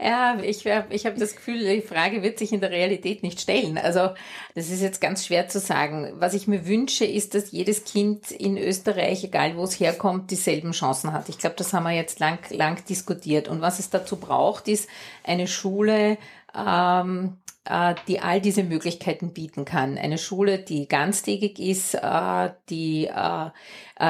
Ja, 0.00 0.38
ich, 0.40 0.64
ich 0.64 1.06
habe 1.06 1.18
das 1.18 1.34
Gefühl, 1.34 1.58
die 1.58 1.82
Frage 1.82 2.22
wird 2.22 2.38
sich 2.38 2.52
in 2.52 2.60
der 2.60 2.70
Realität 2.70 3.24
nicht 3.24 3.40
stellen. 3.40 3.78
Also 3.78 4.10
das 4.54 4.70
ist 4.70 4.80
jetzt 4.80 5.00
ganz 5.00 5.26
schwer 5.26 5.48
zu 5.48 5.58
sagen. 5.58 6.12
Was 6.20 6.34
ich 6.34 6.46
mir 6.46 6.66
wünsche, 6.68 7.04
ist, 7.04 7.34
dass 7.34 7.50
jedes 7.50 7.84
Kind 7.84 8.30
in 8.30 8.56
Österreich, 8.56 9.24
egal 9.24 9.56
wo 9.56 9.64
es 9.64 9.80
herkommt, 9.80 10.30
dieselben 10.30 10.70
Chancen 10.70 11.12
hat. 11.12 11.28
Ich 11.28 11.38
glaube, 11.38 11.56
das 11.56 11.72
haben 11.72 11.82
wir 11.82 11.90
jetzt 11.90 12.20
lang, 12.20 12.38
lang 12.50 12.84
diskutiert. 12.84 13.48
Und 13.48 13.60
was 13.60 13.80
es 13.80 13.90
dazu 13.90 14.16
braucht, 14.16 14.68
ist 14.68 14.88
eine 15.24 15.48
Schule, 15.48 16.16
ähm, 16.54 17.38
äh, 17.68 17.94
die 18.06 18.20
all 18.20 18.40
diese 18.40 18.62
Möglichkeiten 18.62 19.34
bieten 19.34 19.66
kann. 19.66 19.98
Eine 19.98 20.16
Schule, 20.16 20.58
die 20.58 20.88
ganztägig 20.88 21.58
ist, 21.58 21.94
äh, 21.94 22.50
die 22.70 23.08
äh, 23.08 23.50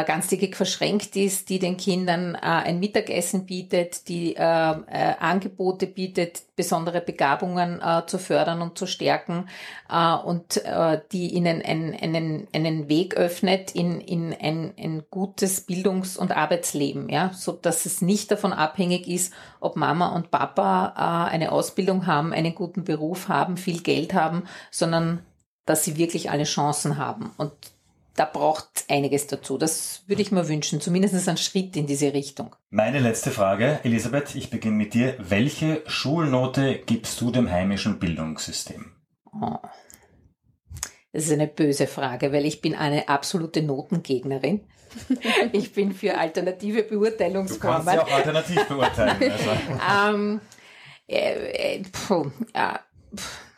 ganztägig 0.05 0.55
verschränkt 0.55 1.17
ist, 1.17 1.49
die 1.49 1.59
den 1.59 1.79
Kindern 1.79 2.37
ein 2.37 2.79
Mittagessen 2.79 3.47
bietet, 3.47 4.07
die 4.09 4.39
Angebote 4.39 5.87
bietet, 5.87 6.43
besondere 6.57 7.01
Begabungen 7.01 7.81
zu 8.07 8.19
fördern 8.19 8.61
und 8.61 8.77
zu 8.77 8.87
stärken 8.87 9.49
und 10.27 10.63
die 11.13 11.29
ihnen 11.29 11.63
einen, 11.63 11.95
einen, 11.95 12.49
einen 12.53 12.91
Weg 12.91 13.17
öffnet 13.17 13.75
in, 13.75 14.03
in 14.03 14.37
ein, 14.39 14.75
ein 14.79 15.05
gutes 15.11 15.63
Bildungs- 15.63 16.19
und 16.19 16.37
Arbeitsleben, 16.37 17.09
ja, 17.09 17.31
so 17.33 17.53
dass 17.53 17.87
es 17.87 18.03
nicht 18.03 18.31
davon 18.31 18.53
abhängig 18.53 19.09
ist, 19.09 19.33
ob 19.59 19.77
Mama 19.77 20.15
und 20.15 20.31
Papa 20.31 21.29
eine 21.33 21.51
Ausbildung 21.51 22.07
haben, 22.07 22.28
einen 22.33 22.55
guten 22.55 22.85
Beruf 22.85 23.29
haben, 23.29 23.57
viel 23.57 23.83
Geld 23.83 24.15
haben, 24.15 24.45
sondern 24.71 25.21
dass 25.67 25.85
sie 25.85 25.97
wirklich 25.97 26.31
alle 26.31 26.45
Chancen 26.45 26.97
haben. 26.97 27.31
Und 27.37 27.53
da 28.19 28.25
braucht 28.25 28.85
einiges 28.89 29.29
dazu. 29.29 29.59
Das 29.59 30.03
würde 30.07 30.23
ich 30.23 30.33
mir 30.33 30.49
wünschen, 30.49 30.81
zumindest 30.81 31.29
einen 31.29 31.37
Schritt 31.37 31.77
in 31.77 31.87
diese 31.87 32.13
Richtung. 32.13 32.57
Meine 32.71 32.99
letzte 32.99 33.31
Frage, 33.31 33.79
Elisabeth, 33.85 34.35
ich 34.35 34.51
beginne 34.51 34.77
mit 34.77 34.95
dir. 34.95 35.15
Welche 35.19 35.83
Schulnote 35.87 36.81
gibst 36.85 37.21
du 37.21 37.31
dem 37.31 37.49
heimischen 37.51 37.99
Bildungssystem? 37.99 38.93
Oh. 39.33 39.59
Das 41.13 41.25
ist 41.25 41.33
eine 41.33 41.47
böse 41.47 41.87
Frage, 41.87 42.33
weil 42.33 42.45
ich 42.45 42.61
bin 42.61 42.75
eine 42.75 43.09
absolute 43.09 43.63
Notengegnerin. 43.63 44.63
ich 45.53 45.73
bin 45.73 45.93
für 45.93 46.19
alternative 46.19 46.83
Beurteilungsformen. 46.83 47.81
Du 47.81 47.85
kannst 47.85 47.95
ja 47.95 48.05
auch 48.05 48.17
alternativ 48.17 48.67
beurteilen. 48.67 49.33
Also. 49.33 49.51
ähm, 50.17 50.41
äh, 51.09 51.79
äh, 51.79 51.85
pfuh, 51.85 52.31
ja, 52.55 52.81
pfuh 53.15 53.49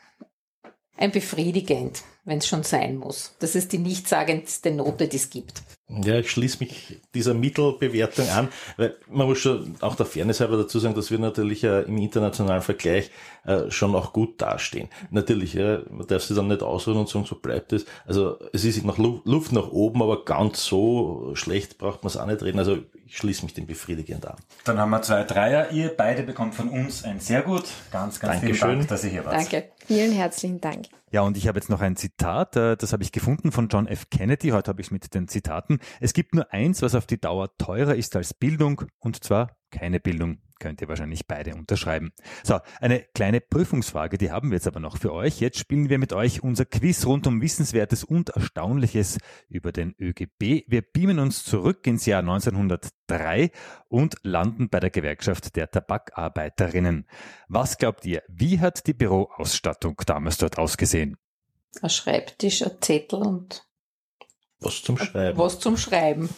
ein 1.00 1.10
befriedigend, 1.10 2.04
wenn 2.30 2.38
es 2.38 2.46
schon 2.46 2.62
sein 2.62 2.96
muss. 2.96 3.34
Das 3.40 3.54
ist 3.54 3.72
die 3.72 3.78
nichtssagendste 3.78 4.70
Note, 4.70 5.08
die 5.08 5.16
es 5.16 5.28
gibt. 5.28 5.62
Ja, 6.04 6.20
ich 6.20 6.30
schließe 6.30 6.58
mich 6.60 7.00
dieser 7.14 7.34
Mittelbewertung 7.34 8.28
an, 8.28 8.48
weil 8.76 8.94
man 9.10 9.26
muss 9.26 9.38
schon 9.38 9.74
auch 9.80 9.96
der 9.96 10.06
Fairness 10.06 10.38
halber 10.38 10.56
dazu 10.56 10.78
sagen, 10.78 10.94
dass 10.94 11.10
wir 11.10 11.18
natürlich 11.18 11.64
äh, 11.64 11.82
im 11.82 11.98
internationalen 11.98 12.62
Vergleich 12.62 13.10
äh, 13.44 13.68
schon 13.70 13.96
auch 13.96 14.12
gut 14.12 14.40
dastehen. 14.40 14.88
Natürlich, 15.10 15.54
ja, 15.54 15.80
man 15.90 16.06
darf 16.06 16.22
sich 16.22 16.36
dann 16.36 16.46
nicht 16.46 16.62
ausruhen 16.62 16.98
und 16.98 17.08
sagen, 17.08 17.24
so 17.24 17.34
bleibt 17.34 17.72
es. 17.72 17.86
Also 18.06 18.38
es 18.52 18.64
ist 18.64 18.84
noch 18.84 18.98
Luft 18.98 19.50
nach 19.50 19.72
oben, 19.72 20.00
aber 20.00 20.24
ganz 20.24 20.64
so 20.64 21.32
schlecht 21.34 21.78
braucht 21.78 22.04
man 22.04 22.10
es 22.10 22.16
auch 22.16 22.26
nicht 22.26 22.42
reden. 22.42 22.60
Also 22.60 22.78
ich 23.04 23.16
schließe 23.16 23.42
mich 23.42 23.54
dem 23.54 23.66
befriedigend 23.66 24.24
an. 24.26 24.36
Dann 24.64 24.78
haben 24.78 24.90
wir 24.90 25.02
zwei 25.02 25.24
Dreier. 25.24 25.72
Ihr 25.72 25.92
beide 25.96 26.22
bekommt 26.22 26.54
von 26.54 26.68
uns 26.68 27.02
ein 27.02 27.18
sehr 27.18 27.42
gut. 27.42 27.64
Ganz, 27.90 28.20
ganz 28.20 28.40
Dankeschön. 28.40 28.54
vielen 28.54 28.78
Dank, 28.78 28.88
dass 28.88 29.02
ihr 29.02 29.10
hier 29.10 29.24
wart. 29.24 29.34
Danke. 29.34 29.70
Vielen 29.90 30.12
herzlichen 30.12 30.60
Dank. 30.60 30.86
Ja, 31.10 31.22
und 31.22 31.36
ich 31.36 31.48
habe 31.48 31.58
jetzt 31.58 31.68
noch 31.68 31.80
ein 31.80 31.96
Zitat, 31.96 32.54
äh, 32.54 32.76
das 32.76 32.92
habe 32.92 33.02
ich 33.02 33.10
gefunden 33.10 33.50
von 33.50 33.66
John 33.66 33.88
F. 33.88 34.08
Kennedy. 34.08 34.50
Heute 34.50 34.68
habe 34.68 34.80
ich 34.80 34.86
es 34.86 34.90
mit 34.92 35.12
den 35.14 35.26
Zitaten. 35.26 35.80
Es 35.98 36.12
gibt 36.12 36.32
nur 36.32 36.52
eins, 36.52 36.80
was 36.82 36.94
auf 36.94 37.06
die 37.06 37.20
Dauer 37.20 37.56
teurer 37.58 37.96
ist 37.96 38.14
als 38.14 38.32
Bildung, 38.32 38.82
und 39.00 39.24
zwar 39.24 39.56
keine 39.72 39.98
Bildung 39.98 40.38
könnt 40.60 40.80
ihr 40.80 40.88
wahrscheinlich 40.88 41.26
beide 41.26 41.54
unterschreiben. 41.56 42.12
So, 42.44 42.60
eine 42.80 43.00
kleine 43.00 43.40
Prüfungsfrage, 43.40 44.18
die 44.18 44.30
haben 44.30 44.50
wir 44.50 44.56
jetzt 44.56 44.68
aber 44.68 44.78
noch 44.78 44.98
für 44.98 45.12
euch. 45.12 45.40
Jetzt 45.40 45.58
spielen 45.58 45.88
wir 45.88 45.98
mit 45.98 46.12
euch 46.12 46.44
unser 46.44 46.66
Quiz 46.66 47.04
rund 47.06 47.26
um 47.26 47.42
Wissenswertes 47.42 48.04
und 48.04 48.30
Erstaunliches 48.30 49.18
über 49.48 49.72
den 49.72 49.96
ÖGB. 49.98 50.64
Wir 50.68 50.82
beamen 50.82 51.18
uns 51.18 51.42
zurück 51.42 51.86
ins 51.88 52.06
Jahr 52.06 52.20
1903 52.20 53.50
und 53.88 54.16
landen 54.22 54.68
bei 54.68 54.78
der 54.78 54.90
Gewerkschaft 54.90 55.56
der 55.56 55.70
Tabakarbeiterinnen. 55.70 57.08
Was 57.48 57.78
glaubt 57.78 58.06
ihr, 58.06 58.22
wie 58.28 58.60
hat 58.60 58.86
die 58.86 58.94
Büroausstattung 58.94 60.00
damals 60.06 60.38
dort 60.38 60.58
ausgesehen? 60.58 61.16
Ein 61.82 61.90
Schreibtisch, 61.90 62.62
ein 62.62 62.72
Zettel 62.80 63.20
und 63.20 63.66
was 64.60 64.82
zum 64.82 64.98
Schreiben. 64.98 65.38
Was 65.38 65.58
zum 65.58 65.76
Schreiben. 65.76 66.28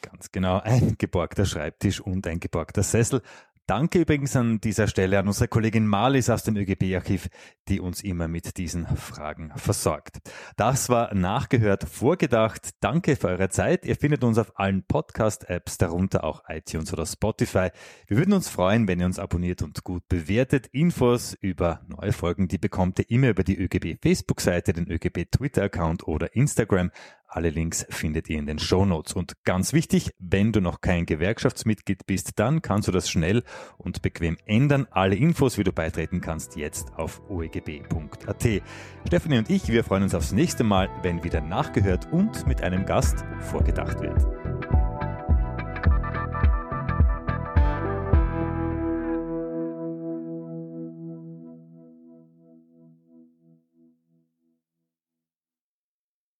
Ganz 0.00 0.30
genau, 0.30 0.60
ein 0.60 0.96
geborgter 0.98 1.44
Schreibtisch 1.44 2.00
und 2.00 2.26
ein 2.26 2.40
geborgter 2.40 2.82
Sessel. 2.82 3.22
Danke 3.68 3.98
übrigens 4.00 4.34
an 4.34 4.62
dieser 4.62 4.86
Stelle 4.86 5.18
an 5.18 5.26
unsere 5.26 5.46
Kollegin 5.46 5.86
Marlies 5.86 6.30
aus 6.30 6.42
dem 6.42 6.56
ÖGB-Archiv, 6.56 7.28
die 7.68 7.80
uns 7.80 8.02
immer 8.02 8.26
mit 8.26 8.56
diesen 8.56 8.86
Fragen 8.96 9.52
versorgt. 9.56 10.20
Das 10.56 10.88
war 10.88 11.12
nachgehört, 11.14 11.84
vorgedacht. 11.84 12.70
Danke 12.80 13.14
für 13.14 13.28
eure 13.28 13.50
Zeit. 13.50 13.84
Ihr 13.84 13.96
findet 13.96 14.24
uns 14.24 14.38
auf 14.38 14.58
allen 14.58 14.84
Podcast-Apps, 14.84 15.76
darunter 15.76 16.24
auch 16.24 16.44
iTunes 16.48 16.94
oder 16.94 17.04
Spotify. 17.04 17.68
Wir 18.06 18.16
würden 18.16 18.32
uns 18.32 18.48
freuen, 18.48 18.88
wenn 18.88 19.00
ihr 19.00 19.06
uns 19.06 19.18
abonniert 19.18 19.60
und 19.60 19.84
gut 19.84 20.08
bewertet. 20.08 20.68
Infos 20.68 21.34
über 21.34 21.82
neue 21.88 22.12
Folgen, 22.14 22.48
die 22.48 22.56
bekommt 22.56 22.98
ihr 23.00 23.10
immer 23.10 23.28
über 23.28 23.44
die 23.44 23.58
ÖGB 23.58 24.00
Facebook-Seite, 24.00 24.72
den 24.72 24.90
ÖGB 24.90 25.30
Twitter-Account 25.30 26.08
oder 26.08 26.34
Instagram. 26.34 26.90
Alle 27.28 27.50
Links 27.50 27.86
findet 27.90 28.30
ihr 28.30 28.38
in 28.38 28.46
den 28.46 28.58
Show 28.58 28.86
Notes. 28.86 29.12
Und 29.12 29.34
ganz 29.44 29.74
wichtig, 29.74 30.12
wenn 30.18 30.50
du 30.50 30.62
noch 30.62 30.80
kein 30.80 31.04
Gewerkschaftsmitglied 31.04 32.06
bist, 32.06 32.32
dann 32.36 32.62
kannst 32.62 32.88
du 32.88 32.92
das 32.92 33.10
schnell 33.10 33.44
und 33.76 34.00
bequem 34.00 34.38
ändern. 34.46 34.86
Alle 34.90 35.14
Infos, 35.14 35.58
wie 35.58 35.64
du 35.64 35.72
beitreten 35.72 36.22
kannst, 36.22 36.56
jetzt 36.56 36.94
auf 36.96 37.20
oegb.at. 37.28 38.62
Stefanie 39.06 39.38
und 39.38 39.50
ich, 39.50 39.68
wir 39.68 39.84
freuen 39.84 40.04
uns 40.04 40.14
aufs 40.14 40.32
nächste 40.32 40.64
Mal, 40.64 40.88
wenn 41.02 41.22
wieder 41.22 41.42
nachgehört 41.42 42.10
und 42.10 42.46
mit 42.46 42.62
einem 42.62 42.86
Gast 42.86 43.24
vorgedacht 43.40 44.00
wird. 44.00 44.47